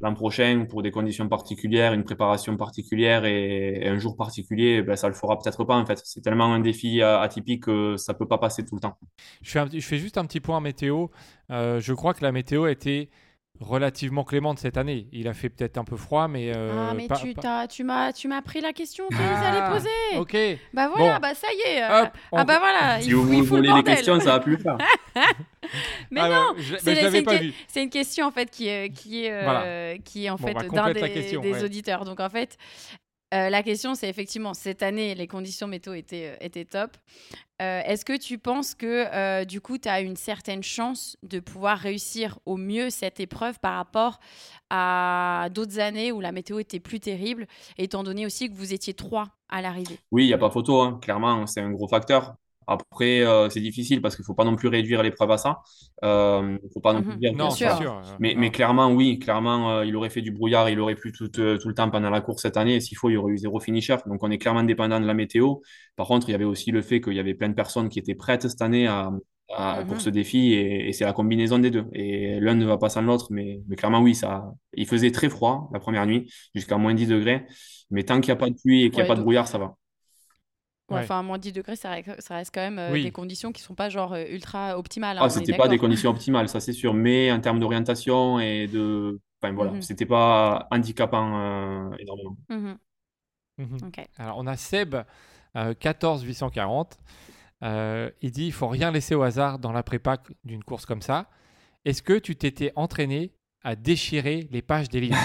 [0.00, 5.08] l'an prochain, pour des conditions particulières, une préparation particulière et, un jour particulier, ben, ça
[5.08, 6.00] le fera peut-être pas en fait.
[6.04, 8.96] C'est tellement un défi atypique que ça peut pas passer tout le temps.
[9.42, 11.08] Je fais, je fais juste un petit point météo.
[11.50, 13.10] je crois que la météo était
[13.60, 15.06] relativement clémente cette année.
[15.12, 16.52] Il a fait peut-être un peu froid, mais.
[16.54, 17.34] Euh, ah, mais tu,
[17.68, 20.18] tu m'as tu m'as pris la question que vous allez ah, poser.
[20.18, 20.58] Ok.
[20.72, 21.82] Bah voilà, bah ça y est.
[21.82, 23.00] Euh, ah bah voilà.
[23.00, 24.78] Si vous voulez les questions, ça va plus faire.
[26.10, 30.38] mais non, c'est une, question en fait qui est qui est euh, qui est en
[30.38, 32.04] fait d'un des, des auditeurs.
[32.04, 32.56] Donc en fait,
[33.32, 36.96] euh, la question, c'est effectivement, cette année, les conditions météo étaient, euh, top.
[37.62, 41.78] Euh, est-ce que tu penses que, du coup, tu as une certaine chance de pouvoir
[41.78, 44.18] réussir au mieux cette épreuve par rapport
[44.70, 48.94] à d'autres années où la météo était plus terrible, étant donné aussi que vous étiez
[48.94, 49.98] trois à l'arrivée?
[50.10, 50.98] Oui, il n'y a pas photo, hein.
[51.02, 52.34] clairement, c'est un gros facteur.
[52.66, 55.58] Après, euh, c'est difficile parce qu'il ne faut pas non plus réduire l'épreuve à ça.
[56.02, 57.18] Il euh, ne faut pas non plus mhm.
[57.18, 57.32] dire.
[57.34, 58.02] Non, sûr.
[58.20, 61.28] Mais, mais, clairement, oui, clairement, euh, il aurait fait du brouillard, il aurait plu tout,
[61.28, 62.80] tout, le temps pendant la course cette année.
[62.80, 63.96] S'il faut, il y aurait eu zéro finisher.
[64.06, 65.56] Donc, on est clairement dépendant de la météo.
[65.96, 67.98] Par contre, il y avait aussi le fait qu'il y avait plein de personnes qui
[67.98, 69.10] étaient prêtes cette année à,
[69.48, 70.00] pour mhm.
[70.00, 71.86] ce défi et, c'est la combinaison des deux.
[71.92, 74.44] Et l'un ne va pas sans l'autre, mais, mais, clairement, oui, ça,
[74.74, 77.46] il faisait très froid la première nuit, jusqu'à moins 10 degrés.
[77.90, 79.48] Mais tant qu'il n'y a pas de pluie et qu'il n'y a pas de brouillard,
[79.48, 79.74] ça va.
[80.90, 83.88] Enfin, moins 10 degrés, ça, reste quand même euh, des conditions qui ne sont pas
[83.88, 85.18] genre euh, ultra optimales.
[85.18, 86.94] Hein, ah, c'était pas des conditions optimales, ça c'est sûr.
[86.94, 89.20] Mais en termes d'orientation et de.
[89.42, 92.36] Enfin voilà, mmh c'était pas handicapant euh, énormément.
[92.48, 92.74] Mmh
[94.18, 94.96] Alors on a Seb,
[95.54, 96.98] 14 840.
[97.62, 101.28] il dit il faut rien laisser au hasard dans la prépa d'une course comme ça.
[101.84, 103.32] Est-ce que tu t'étais entraîné
[103.62, 105.18] à déchirer les pages des livres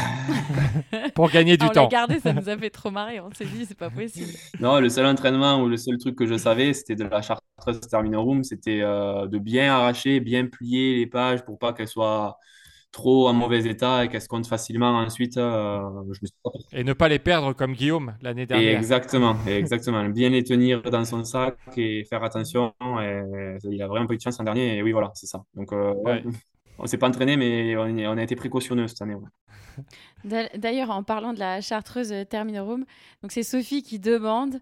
[1.16, 1.88] pour gagner du on temps.
[1.88, 3.20] Gardé, ça nous a fait trop marrer.
[3.20, 4.32] On s'est dit, c'est pas possible.
[4.60, 7.80] Non, le seul entraînement ou le seul truc que je savais, c'était de la chartreuse
[7.82, 12.38] terminal room, c'était euh, de bien arracher, bien plier les pages pour pas qu'elles soient
[12.92, 15.38] trop en mauvais état et qu'elles se comptent facilement ensuite.
[15.38, 15.82] Euh,
[16.72, 18.78] et ne pas les perdre comme Guillaume l'année dernière.
[18.78, 20.04] exactement, exactement.
[20.10, 22.74] Bien les tenir dans son sac et faire attention.
[23.02, 24.78] Et, il a vraiment pas eu de chance l'an dernier.
[24.78, 25.44] Et oui, voilà, c'est ça.
[25.56, 25.94] Donc, euh,
[26.80, 29.16] on s'est pas entraîné, mais on, a été précautionneux cette année.
[30.24, 32.86] D'ailleurs, en parlant de la chartreuse Terminorum,
[33.22, 34.60] donc c'est Sophie qui demande.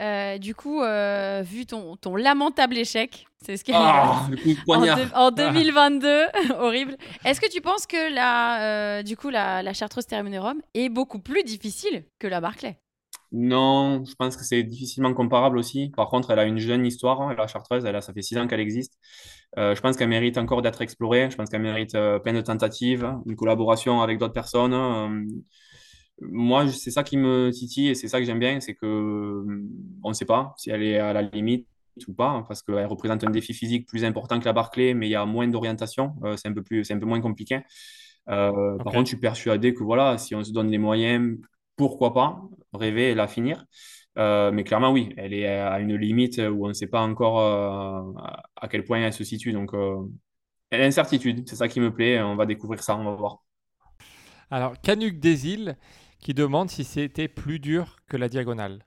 [0.00, 4.26] Euh, du coup, euh, vu ton, ton, lamentable échec, c'est ce qu'elle ah,
[4.68, 6.24] en, en, 2022,
[6.58, 6.96] horrible.
[7.26, 11.18] Est-ce que tu penses que la, euh, du coup, la, la chartreuse Terminorum est beaucoup
[11.18, 12.78] plus difficile que la Barclay
[13.32, 15.92] non, je pense que c'est difficilement comparable aussi.
[15.96, 18.36] Par contre, elle a une jeune histoire, hein, la Chartreuse, elle a, ça fait six
[18.36, 18.98] ans qu'elle existe.
[19.56, 21.30] Euh, je pense qu'elle mérite encore d'être explorée.
[21.30, 24.74] Je pense qu'elle mérite euh, plein de tentatives, une collaboration avec d'autres personnes.
[24.74, 25.24] Euh,
[26.22, 29.44] moi, c'est ça qui me titille et c'est ça que j'aime bien, c'est que
[30.02, 31.66] on ne sait pas si elle est à la limite
[32.08, 35.06] ou pas, hein, parce qu'elle représente un défi physique plus important que la Barclay, mais
[35.06, 37.60] il y a moins d'orientation, c'est un peu plus, c'est un peu moins compliqué.
[38.26, 38.52] Par
[38.84, 41.38] contre, je suis persuadé que voilà, si on se donne les moyens,
[41.76, 43.64] pourquoi pas rêver et la finir.
[44.18, 47.40] Euh, mais clairement, oui, elle est à une limite où on ne sait pas encore
[47.40, 48.20] euh,
[48.56, 49.52] à quel point elle se situe.
[49.52, 49.96] Donc, euh,
[50.70, 51.48] elle a incertitude.
[51.48, 52.20] C'est ça qui me plaît.
[52.20, 53.38] On va découvrir ça, on va voir.
[54.50, 55.76] Alors, Canuc des îles
[56.18, 58.84] qui demande si c'était plus dur que la diagonale.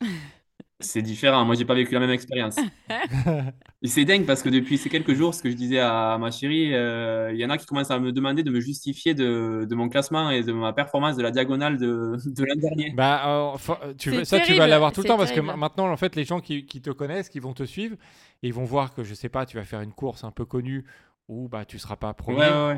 [0.82, 1.44] C'est différent.
[1.44, 2.56] Moi, j'ai pas vécu la même expérience.
[3.84, 6.74] c'est dingue parce que depuis ces quelques jours, ce que je disais à ma chérie,
[6.74, 9.88] euh, il y en a qui commencent à me demander de me justifier de, mon
[9.88, 12.92] classement et de ma performance de la diagonale de, l'an dernier.
[12.96, 16.16] Bah, euh, tu ça, tu vas l'avoir tout le temps parce que maintenant, en fait,
[16.16, 17.96] les gens qui, qui, te connaissent, qui vont te suivre,
[18.42, 20.84] ils vont voir que, je sais pas, tu vas faire une course un peu connue
[21.32, 22.74] ou bah tu seras pas premier euh,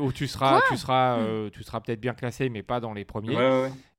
[0.00, 3.04] ou, tu, seras tu seras euh, tu seras peut-être bien classé mais pas dans les
[3.04, 3.36] premiers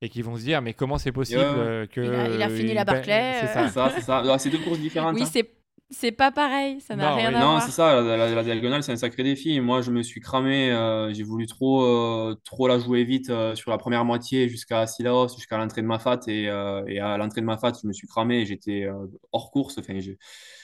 [0.01, 1.41] et qui vont se dire mais comment c'est possible
[1.87, 3.89] que il a, fini la Barclay c'est ça euh.
[3.95, 5.29] c'est ça c'est deux courses différentes oui hein.
[5.31, 5.49] c'est
[5.93, 7.53] c'est pas pareil, ça n'a rien à non, voir.
[7.55, 9.59] Non, c'est ça, la, diagonale, c'est un sacré défi.
[9.59, 10.69] Moi, je me suis cramé,
[11.11, 15.81] j'ai voulu trop, trop la jouer vite sur la première moitié jusqu'à Silaos, jusqu'à l'entrée
[15.81, 16.21] de ma fat.
[16.27, 18.87] Et, et à l'entrée de ma fat, je me suis cramé, j'étais
[19.33, 19.79] hors course.
[19.79, 19.99] Enfin,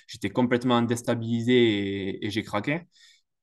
[0.08, 2.82] j'étais complètement déstabilisé et, j'ai craqué.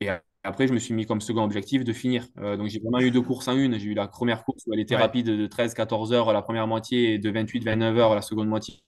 [0.00, 0.08] Et
[0.42, 2.26] après, je me suis mis comme second objectif de finir.
[2.38, 3.78] Euh, donc, j'ai vraiment eu deux courses en une.
[3.78, 7.14] J'ai eu la première course où elle était rapide de 13-14 heures la première moitié
[7.14, 8.82] et de 28-29 heures la seconde moitié,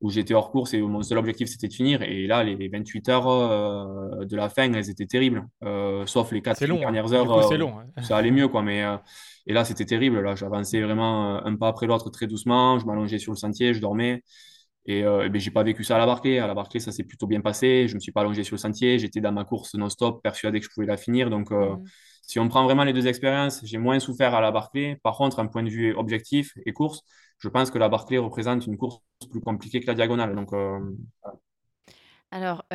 [0.00, 2.02] où j'étais hors course et mon seul objectif c'était de finir.
[2.02, 5.46] Et là, les 28 heures euh, de la fin, elles étaient terribles.
[5.64, 6.74] Euh, sauf les 4 hein.
[6.76, 8.48] dernières heures, c'est long, ça allait mieux.
[8.48, 8.84] Quoi, mais,
[9.46, 10.20] et là, c'était terrible.
[10.20, 12.78] Là, j'avançais vraiment un pas après l'autre très doucement.
[12.78, 14.22] Je m'allongeais sur le sentier, je dormais.
[14.86, 16.38] Et, euh, ben, j'ai pas vécu ça à la Barclay.
[16.38, 17.86] À la Barclay, ça s'est plutôt bien passé.
[17.88, 18.98] Je me suis pas allongé sur le sentier.
[18.98, 21.30] J'étais dans ma course non-stop, persuadé que je pouvais la finir.
[21.30, 21.84] Donc, euh, mmh.
[22.22, 24.98] si on prend vraiment les deux expériences, j'ai moins souffert à la Barclay.
[25.02, 27.02] Par contre, un point de vue objectif et course,
[27.38, 28.98] je pense que la Barclay représente une course
[29.30, 30.34] plus compliquée que la diagonale.
[30.34, 30.80] Donc, euh,
[32.32, 32.64] Alors,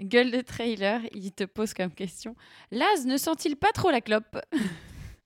[0.00, 2.36] gueule de trailer, il te pose comme question
[2.70, 4.38] Laz ne sent-il pas trop la clope?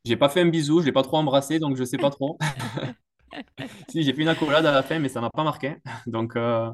[0.04, 2.36] J'ai pas fait un bisou, je l'ai pas trop embrassé, donc je sais pas trop.
[3.88, 5.76] Si, j'ai fait une accolade à la fin, mais ça m'a pas marqué.
[6.06, 6.70] Donc, euh,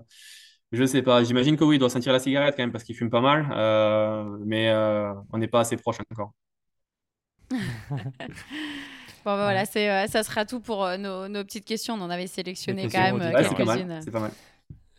[0.72, 1.24] je sais pas.
[1.24, 3.48] J'imagine que oui, il doit sentir la cigarette quand même parce qu'il fume pas mal,
[3.52, 6.32] euh, mais euh, on n'est pas assez proche encore.
[9.24, 11.94] Bon, bah, voilà, c'est, euh, ça sera tout pour euh, nos, nos petites questions.
[11.94, 14.00] On en avait sélectionné quand même euh, quelques-unes.
[14.02, 14.30] C'est pas mal.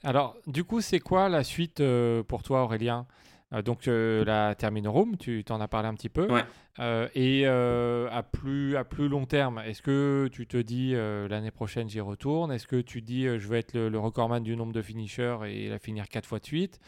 [0.04, 3.00] Alors, du coup, c'est quoi la suite euh, pour toi, Aurélien?
[3.00, 3.29] Euh,
[3.64, 6.32] Donc, euh, la Terminorum, tu t'en as parlé un petit peu.
[6.32, 6.44] Ouais.
[6.78, 11.28] Euh, et euh, à, plus, à plus long terme, est-ce que tu te dis euh,
[11.28, 12.52] l'année prochaine, j'y retourne?
[12.52, 15.38] Est-ce que tu dis euh, je veux être le, le recordman du nombre de finishers
[15.48, 16.80] et la finir quatre fois de suite?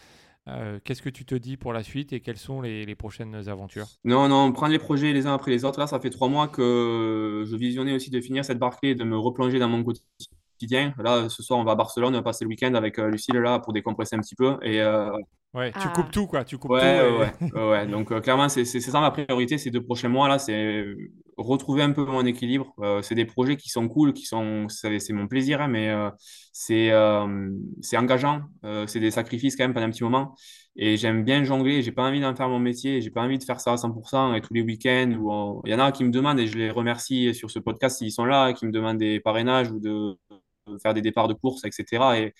[0.47, 3.47] Euh, Qu'est-ce que tu te dis pour la suite et quelles sont les, les prochaines
[3.49, 3.87] aventures?
[4.03, 5.79] Non, non, prendre les projets les uns après les autres.
[5.79, 9.03] Là, ça fait trois mois que je visionnais aussi de finir cette Barclay et de
[9.03, 10.93] me replonger dans mon quotidien.
[10.97, 13.35] Là, ce soir, on va à Barcelone, on va passer le week-end avec euh, Lucille
[13.35, 14.57] là pour décompresser un petit peu.
[14.63, 15.09] Et euh,
[15.53, 15.91] Ouais, tu Ah.
[15.93, 16.45] coupes tout, quoi.
[16.45, 17.55] Tu coupes Ouais, tout.
[17.57, 17.87] ouais, ouais.
[17.87, 20.95] Donc, euh, clairement, c'est ça ma priorité ces deux prochains mois là, c'est euh,
[21.37, 22.73] retrouver un peu mon équilibre.
[22.79, 25.89] Euh, c'est des projets qui sont cool, qui sont, c'est c'est mon plaisir, hein, mais
[25.89, 26.09] euh,
[26.53, 27.49] c'est euh,
[27.81, 28.43] c'est engageant.
[28.63, 30.35] Euh, c'est des sacrifices quand même pendant un petit moment.
[30.77, 31.81] Et j'aime bien jongler.
[31.81, 33.01] J'ai pas envie d'en faire mon métier.
[33.01, 35.11] J'ai pas envie de faire ça à 100% et tous les week-ends.
[35.21, 37.97] On- Il y en a qui me demandent et je les remercie sur ce podcast
[37.97, 40.15] s'ils sont là, qui me demandent des parrainages ou de
[40.67, 42.03] de faire des départs de course, etc.
[42.21, 42.33] Et,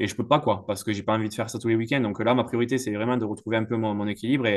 [0.00, 1.76] et je peux pas, quoi, parce que j'ai pas envie de faire ça tous les
[1.76, 2.00] week-ends.
[2.00, 4.46] Donc là, ma priorité, c'est vraiment de retrouver un peu mon, mon équilibre.
[4.46, 4.56] Et,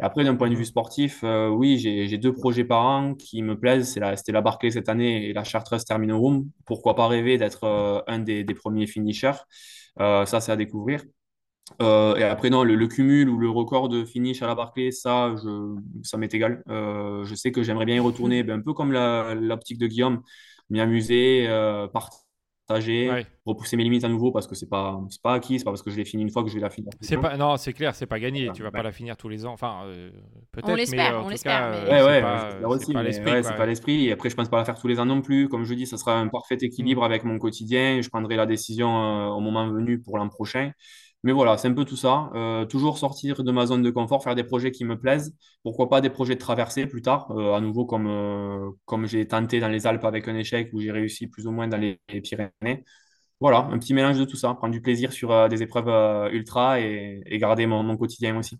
[0.00, 3.42] et après, d'un point de vue sportif, euh, oui, j'ai deux projets par an qui
[3.42, 3.92] me plaisent.
[3.92, 6.48] C'est c'était la Barclay cette année et la Chartreuse Terminorum.
[6.66, 9.32] Pourquoi pas rêver d'être euh, un des, des premiers finishers?
[10.00, 11.02] Euh, ça, c'est à découvrir.
[11.82, 14.90] Euh, et après, non, le, le cumul ou le record de finish à la Barclay,
[14.90, 16.62] ça, je, ça m'est égal.
[16.68, 19.86] Euh, je sais que j'aimerais bien y retourner, ben, un peu comme la- l'optique de
[19.86, 20.22] Guillaume,
[20.70, 21.86] m'y amuser, euh,
[22.68, 23.26] partager, Ouais.
[23.46, 25.82] repousser mes limites à nouveau parce que c'est pas, c'est pas acquis, c'est pas parce
[25.82, 26.90] que je l'ai fini une fois que je vais la finir.
[27.00, 28.48] C'est pas, non, c'est clair, c'est pas gagné.
[28.48, 28.72] Ouais, Tu vas ouais.
[28.72, 29.52] pas la finir tous les ans.
[29.52, 30.10] Enfin, euh,
[30.52, 30.68] peut-être.
[30.68, 33.44] On l'espère, on l'espère, mais- euh, Ouais, c'est ouais, c'est aussi, pas l'esprit.
[33.44, 34.06] c'est pas l'esprit.
[34.06, 35.48] Et après, je pense pas la faire tous les ans non plus.
[35.48, 38.00] Comme je dis, ça sera un parfait équilibre avec mon quotidien.
[38.02, 40.72] Je prendrai la décision euh, au moment venu pour l'an prochain.
[41.24, 42.30] Mais voilà, c'est un peu tout ça.
[42.34, 45.34] Euh, toujours sortir de ma zone de confort, faire des projets qui me plaisent.
[45.64, 49.26] Pourquoi pas des projets de traversée plus tard, euh, à nouveau comme, euh, comme j'ai
[49.26, 52.00] tenté dans les Alpes avec un échec où j'ai réussi plus ou moins dans les,
[52.08, 52.84] les Pyrénées.
[53.40, 54.54] Voilà, un petit mélange de tout ça.
[54.54, 55.88] Prendre du plaisir sur des épreuves
[56.34, 58.58] ultra et, et garder mon, mon quotidien aussi.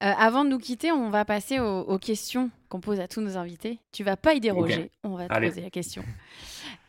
[0.00, 3.36] Avant de nous quitter, on va passer aux, aux questions qu'on pose à tous nos
[3.36, 3.78] invités.
[3.92, 5.38] Tu vas pas y déroger, on va te Allez.
[5.38, 6.04] poser la question.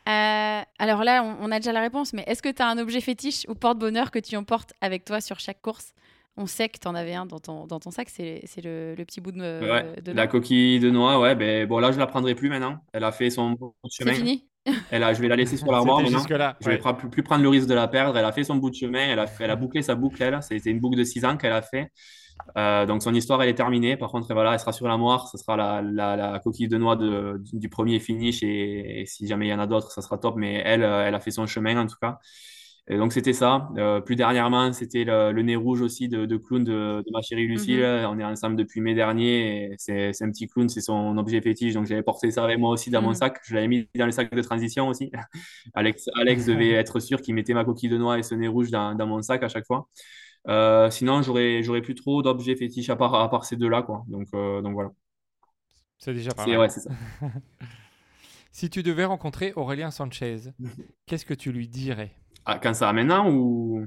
[0.08, 2.78] Euh, alors là, on, on a déjà la réponse, mais est-ce que tu as un
[2.78, 5.92] objet fétiche ou porte-bonheur que tu emportes avec toi sur chaque course?
[6.36, 9.04] On sait que tu en avais un dans ton, dans ton sac, c'est le, le
[9.04, 10.26] petit bout de, Ouais, de la noix.
[10.28, 12.78] coquille de noix, ouais, ben bon là je la prendrai plus maintenant.
[12.92, 14.14] Elle a fait son bout de C'est chemin.
[14.14, 14.48] fini?
[14.90, 16.22] Elle a, je vais la laisser sur l'armoire maintenant.
[16.60, 16.78] Je vais ouais.
[16.78, 18.16] pas plus, plus prendre le risque de la perdre.
[18.16, 19.00] Elle a fait son bout de chemin.
[19.08, 20.38] Elle a, fait- elle a bouclé sa boucle, elle.
[20.42, 21.90] C'était une boucle de 6 ans qu'elle a fait.
[22.56, 23.96] Euh, donc son histoire, elle est terminée.
[23.96, 25.28] Par contre, voilà, elle sera sur l'armoire.
[25.28, 28.42] Ce sera la, la, la coquille de noix de, du, premier finish.
[28.42, 30.36] Et, et si jamais il y en a d'autres, ça sera top.
[30.36, 32.18] Mais elle, euh, elle a fait son chemin en tout cas.
[32.90, 33.68] Et donc c'était ça.
[33.76, 37.20] Euh, plus dernièrement, c'était le, le nez rouge aussi de, de clown de, de ma
[37.20, 37.80] chérie Lucille.
[37.80, 38.06] Mhm.
[38.10, 39.74] On est ensemble depuis mai dernier.
[39.78, 41.74] C'est un petit clown, c'est son objet fétiche.
[41.74, 43.14] Donc j'avais porté ça avec moi aussi dans mon Mhm.
[43.14, 43.40] sac.
[43.44, 45.10] Je l'avais mis dans le sac de transition aussi.
[45.74, 48.70] Alex, Alex devait être sûr qu'il mettait ma coquille de noix et ce nez rouge
[48.70, 49.86] dans, dans mon sac à chaque fois.
[50.48, 54.04] Euh, sinon, j'aurais, j'aurais plus trop d'objets fétiches à part, à part ces deux-là, quoi.
[54.08, 54.90] Donc, euh, donc voilà.
[55.98, 56.56] C'est déjà pas C'est, mal.
[56.56, 56.90] ouais, c'est ça.
[58.52, 60.52] Si tu devais rencontrer Aurélien Sanchez,
[61.06, 62.14] qu'est-ce que tu lui dirais?
[62.44, 63.86] Ah, quand ça, maintenant ou?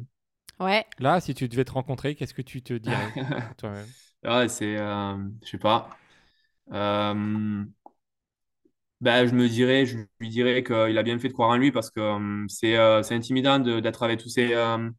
[0.60, 0.86] Ouais.
[1.00, 3.14] Là, si tu devais te rencontrer, qu'est-ce que tu te dirais
[3.58, 3.94] toi-même?
[4.24, 4.78] Ouais, c'est.
[4.78, 5.90] euh, je sais pas.
[6.74, 7.66] Euh,
[9.02, 11.72] ben, je me dirais, je lui dirais qu'il a bien fait de croire en lui
[11.72, 14.90] parce que euh, c'est euh, c'est intimidant de- d'être avec tous ces, euh,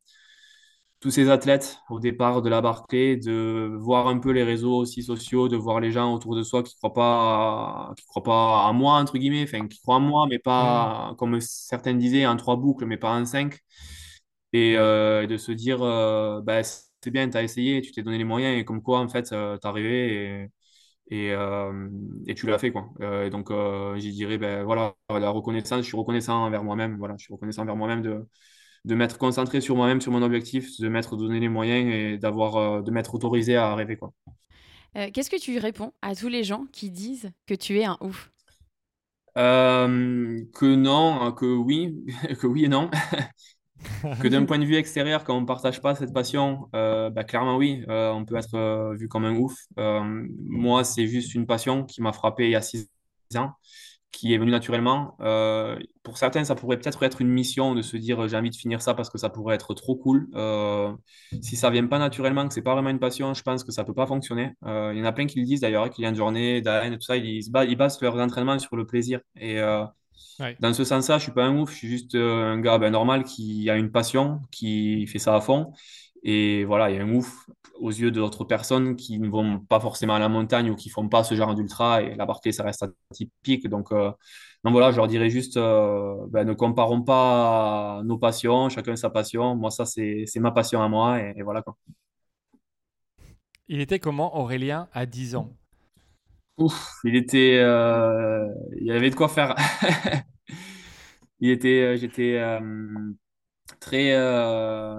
[1.03, 5.03] tous ces athlètes au départ de la Barclay, de voir un peu les réseaux aussi
[5.05, 8.69] sociaux, de voir les gens autour de soi qui croient pas, à- qui croient pas
[8.69, 12.37] à moi, entre guillemets, enfin, qui croient en moi, mais pas, comme certains disaient, en
[12.37, 13.61] trois boucles, mais pas en cinq.
[14.53, 18.19] Et euh, de se dire, euh, bah, c'est bien, tu as essayé, tu t'es donné
[18.19, 20.49] les moyens, et comme quoi, en fait, euh, t'es arrivé
[21.11, 21.89] et, et, euh,
[22.27, 22.91] et tu l'as fait, quoi.
[23.01, 23.51] Euh, et donc,
[24.01, 27.63] j'y dirais, ben voilà, la reconnaissance, je suis reconnaissant envers moi-même, voilà, je suis reconnaissant
[27.63, 28.27] envers moi-même de,
[28.85, 32.57] de m'être concentré sur moi-même, sur mon objectif, de m'être donné les moyens et d'avoir,
[32.57, 34.13] euh, de m'être autorisé à rêver, quoi.
[34.97, 37.99] Euh, Qu'est-ce que tu réponds à tous les gens qui disent que tu es un
[38.01, 38.31] ouf?
[39.39, 42.05] Euh, que non, que oui,
[42.41, 42.91] que oui et non.
[44.21, 47.25] Que d'un point de vue extérieur, quand on ne partage pas cette passion, euh, bah,
[47.25, 49.55] clairement oui, euh, on peut être euh, vu comme un ouf.
[49.79, 52.89] Euh, moi, c'est juste une passion qui m'a frappé il y a six
[53.37, 53.53] ans,
[54.13, 55.17] qui est venu naturellement.
[55.21, 58.57] Euh, pour certains, ça pourrait peut-être être une mission de se dire j'ai envie de
[58.57, 60.29] finir ça parce que ça pourrait être trop cool.
[60.35, 60.93] Euh,
[61.41, 63.85] si ça vient pas naturellement, que c'est pas vraiment une passion, je pense que ça
[63.85, 64.53] peut pas fonctionner.
[64.67, 67.01] Euh, il y en a plein qui le disent d'ailleurs, qui de journée, d'Aen, tout
[67.01, 69.21] ça, ils, ils, basent leurs entraînements sur le plaisir.
[69.37, 69.59] Et
[70.61, 73.25] dans ce sens-là, je suis pas un ouf, je suis juste un gars ben, normal
[73.25, 75.73] qui a une passion, qui fait ça à fond.
[76.23, 77.47] Et voilà, il y a un ouf
[77.81, 81.09] aux yeux d'autres personnes qui ne vont pas forcément à la montagne ou qui font
[81.09, 82.03] pas ce genre d'ultra.
[82.03, 83.69] Et la Barclay, ça reste atypique.
[83.69, 84.13] Donc, euh,
[84.65, 89.11] donc voilà, je leur dirais juste, euh, ben, ne comparons pas nos passions, chacun sa
[89.11, 89.57] passion.
[89.57, 91.21] Moi, ça, c'est ma passion à moi.
[91.21, 91.77] Et, voilà quoi.
[93.67, 95.57] Il était comment Aurélien à 10 ans?
[96.59, 97.59] Ouf, il était.
[97.59, 98.47] Euh,
[98.79, 99.57] il y avait de quoi faire.
[101.41, 101.97] il était.
[101.97, 102.41] J'étais
[103.81, 104.11] très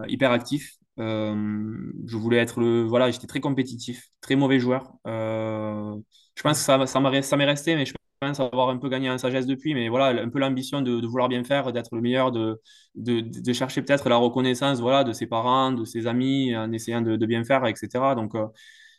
[0.10, 0.83] hyper actif.
[1.00, 2.84] Euh, je voulais être le.
[2.84, 4.94] Voilà, j'étais très compétitif, très mauvais joueur.
[5.08, 5.96] Euh,
[6.36, 7.00] je pense que ça, ça
[7.38, 9.74] m'est resté, mais je pense avoir un peu gagné en sagesse depuis.
[9.74, 12.62] Mais voilà, un peu l'ambition de, vouloir bien faire, d'être le meilleur, de,
[12.96, 17.02] de, de chercher peut-être la reconnaissance voilà, de ses parents, de ses amis, en essayant
[17.02, 18.14] de, bien faire, etc.
[18.16, 18.46] Donc, euh,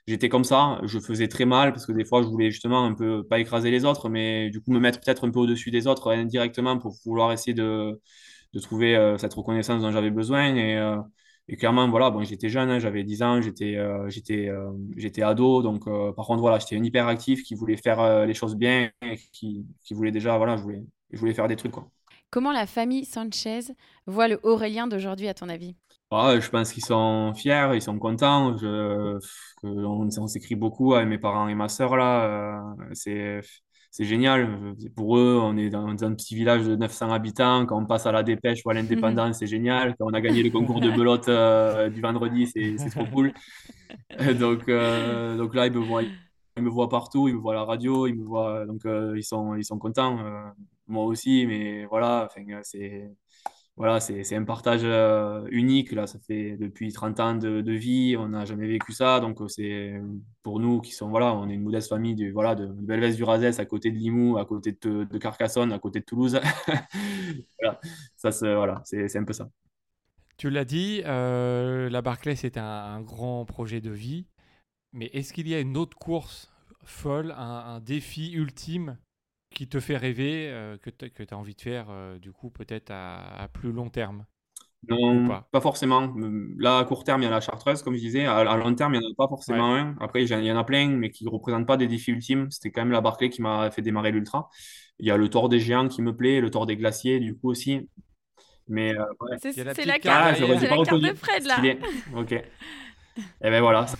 [0.08, 0.80] j'étais comme ça.
[0.84, 3.70] Je faisais très mal parce que des fois, je voulais justement un peu, pas écraser
[3.70, 6.96] les autres, mais du coup, me mettre peut-être un peu au-dessus des autres indirectement pour
[7.04, 8.00] vouloir essayer de,
[8.52, 10.54] de trouver cette reconnaissance dont j'avais besoin.
[10.56, 10.76] Et.
[11.48, 15.22] Et clairement, voilà, bon, j'étais jeune, hein, j'avais 10 ans, j'étais euh, j'étais euh, j'étais
[15.22, 15.62] ado.
[15.62, 18.90] Donc, euh, par contre, voilà, j'étais un hyper actif qui voulait faire les choses bien,
[19.02, 21.72] et qui, qui voulait déjà, voilà, je voulais, je voulais faire des trucs.
[21.72, 21.86] Quoi.
[22.30, 23.60] Comment la famille Sanchez
[24.06, 25.74] voit le Aurélien d'aujourd'hui, à ton avis?
[26.10, 28.56] Ah, Je pense qu'ils sont fiers, ils sont contents.
[28.56, 29.18] Je,
[29.64, 32.62] on, on s'écrit beaucoup avec mes parents et ma soeur, là.
[32.92, 33.40] c'est
[33.94, 34.74] c'est génial.
[34.96, 37.64] Pour eux, on est dans, un petit village de 900 habitants.
[37.64, 39.94] Quand on passe à la dépêche ou à l'indépendance, c'est génial.
[39.96, 43.32] Quand on a gagné le concours de belote euh, du vendredi, c'est trop cool.
[44.40, 47.58] donc, euh, donc là, ils me, voient, ils me voient partout, ils me voient à
[47.58, 48.66] la radio, ils me voient.
[48.66, 50.18] Donc, euh, ils, sont, ils sont contents.
[50.88, 52.28] moi aussi, mais voilà,
[52.64, 53.12] c'est
[53.76, 55.90] voilà, c'est un partage euh, unique.
[55.90, 59.18] Là, ça fait depuis 30 ans de, vie, on n'a jamais vécu ça.
[59.18, 60.00] Donc, euh, c'est
[60.44, 63.24] pour nous qui sont, voilà, on est une modeste famille de, voilà, de Belvès du
[63.24, 66.40] Razès, à côté de Limoux, à côté de, Carcassonne, à côté de Toulouse.
[67.60, 67.80] voilà,
[68.16, 69.50] c'est voilà, un peu ça.
[70.36, 74.26] Tu l'as dit, euh, la Barclay, c'est un, grand projet de vie.
[74.92, 76.52] Mais est-ce qu'il y a une autre course
[76.84, 78.98] folle, un défi ultime
[79.54, 82.90] qui te fait rêver, euh, que tu as envie de faire, euh, du coup, peut-être
[82.90, 84.26] à, plus long terme
[84.88, 85.60] Non, pas?
[85.60, 86.12] forcément.
[86.58, 88.26] Là, à court terme, il y a la chartreuse, comme je disais.
[88.26, 89.96] À, long terme, il n'y en a pas forcément un.
[90.00, 92.50] Après, il y en a plein, mais qui ne représentent pas des défis ultimes.
[92.50, 94.50] C'était quand même la Barclay qui m'a fait démarrer l'ultra.
[94.98, 97.36] Il y a le Tour des géants qui me plaît, le Tour des glaciers, du
[97.36, 97.88] coup, aussi.
[98.68, 99.04] Mais euh,
[99.38, 101.56] C'est la, carte, ah, de Fred, là.
[102.16, 102.34] Ok.
[103.16, 103.96] Et eh ben voilà, ça,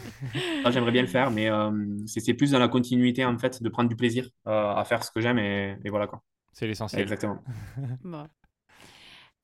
[0.71, 1.71] j'aimerais bien le faire, mais euh,
[2.07, 5.11] c'est plus dans la continuité en fait de prendre du plaisir euh, à faire ce
[5.13, 6.23] que j'aime et, voilà quoi.
[6.53, 7.03] C'est l'essentiel.
[7.03, 7.39] Exactement.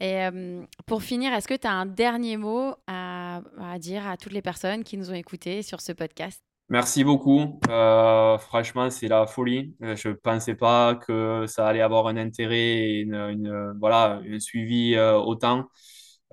[0.02, 4.16] Et euh, pour finir, est-ce que tu as un dernier mot à, à, dire à
[4.16, 6.42] toutes les personnes qui nous ont écoutés sur ce podcast?
[6.70, 7.60] Merci beaucoup.
[7.68, 9.74] franchement, c'est la folie.
[9.80, 14.38] Je ne pensais pas que ça allait avoir un intérêt et une, une voilà, un
[14.40, 15.66] suivi autant.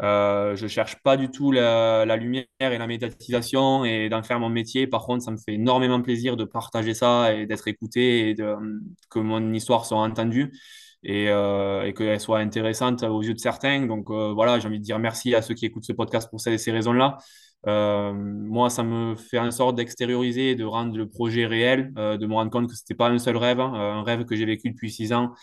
[0.02, 4.50] Euh, je cherche pas du tout la, lumière et la médiatisation et d'en faire mon
[4.50, 4.88] métier.
[4.88, 8.56] Par contre, ça me fait énormément plaisir de partager ça et d'être écouté et de,
[9.10, 10.52] que mon histoire soit entendue
[11.04, 13.86] et, euh, et qu'elle soit intéressante aux yeux de certains.
[13.86, 16.42] Donc euh, voilà, j'ai envie de dire merci à ceux qui écoutent ce podcast pour
[16.42, 17.18] ces, raisons-là.
[17.66, 22.34] Euh, moi, ça me fait en sorte d'extérioriser, de rendre le projet réel, de me
[22.34, 24.92] rendre compte que c'était pas un seul rêve, hein, un rêve que j'ai vécu depuis
[24.92, 25.34] six ans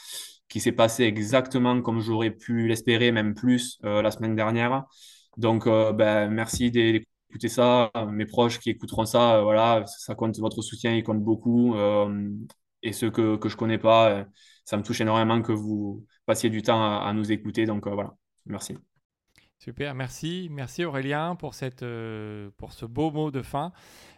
[0.49, 4.85] qui s'est passé exactement comme j'aurais pu l'espérer, même plus euh, la semaine dernière.
[5.37, 7.91] Donc, euh, ben, merci d'écouter ça.
[8.11, 11.75] Mes proches qui écouteront ça, euh, voilà, ça compte, votre soutien, il compte beaucoup.
[12.83, 14.27] et ceux que, que je connais pas,
[14.65, 17.67] ça me touche énormément que vous passiez du temps à, nous écouter.
[17.67, 18.15] Donc, voilà,
[18.47, 18.77] merci.
[19.59, 20.49] Super, merci.
[20.51, 21.85] Merci Aurélien pour, cette,
[22.59, 23.73] pour ce beau mot de fin.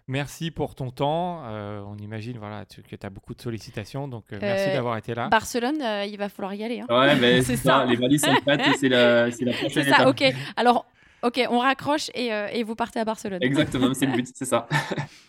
[0.08, 1.42] Merci pour ton temps.
[1.46, 4.96] Euh, on imagine voilà, que tu as beaucoup de sollicitations, donc euh, merci euh, d'avoir
[4.96, 5.28] été là.
[5.28, 6.80] Barcelone, il va falloir y aller.
[6.80, 6.86] Hein.
[6.88, 7.84] Ouais, ben, c'est ça.
[7.84, 10.22] Les valises sont prêtes c'est la, la, prochaine C'est ça, ok.
[10.56, 10.86] Alors,
[11.22, 13.42] ok, on raccroche et, et vous partez à Barcelone.
[13.42, 14.68] Exactement, c'est le but, c'est ça.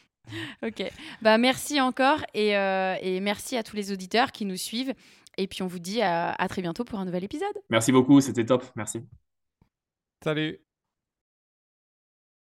[0.63, 0.91] ok.
[1.23, 4.93] Bah, merci encore et, et, merci à tous les auditeurs qui nous suivent.
[5.39, 7.53] Et puis, on vous dit à très bientôt pour un nouvel épisode.
[7.71, 8.63] Merci beaucoup, c'était top.
[8.75, 9.01] Merci.
[10.23, 10.66] Salut.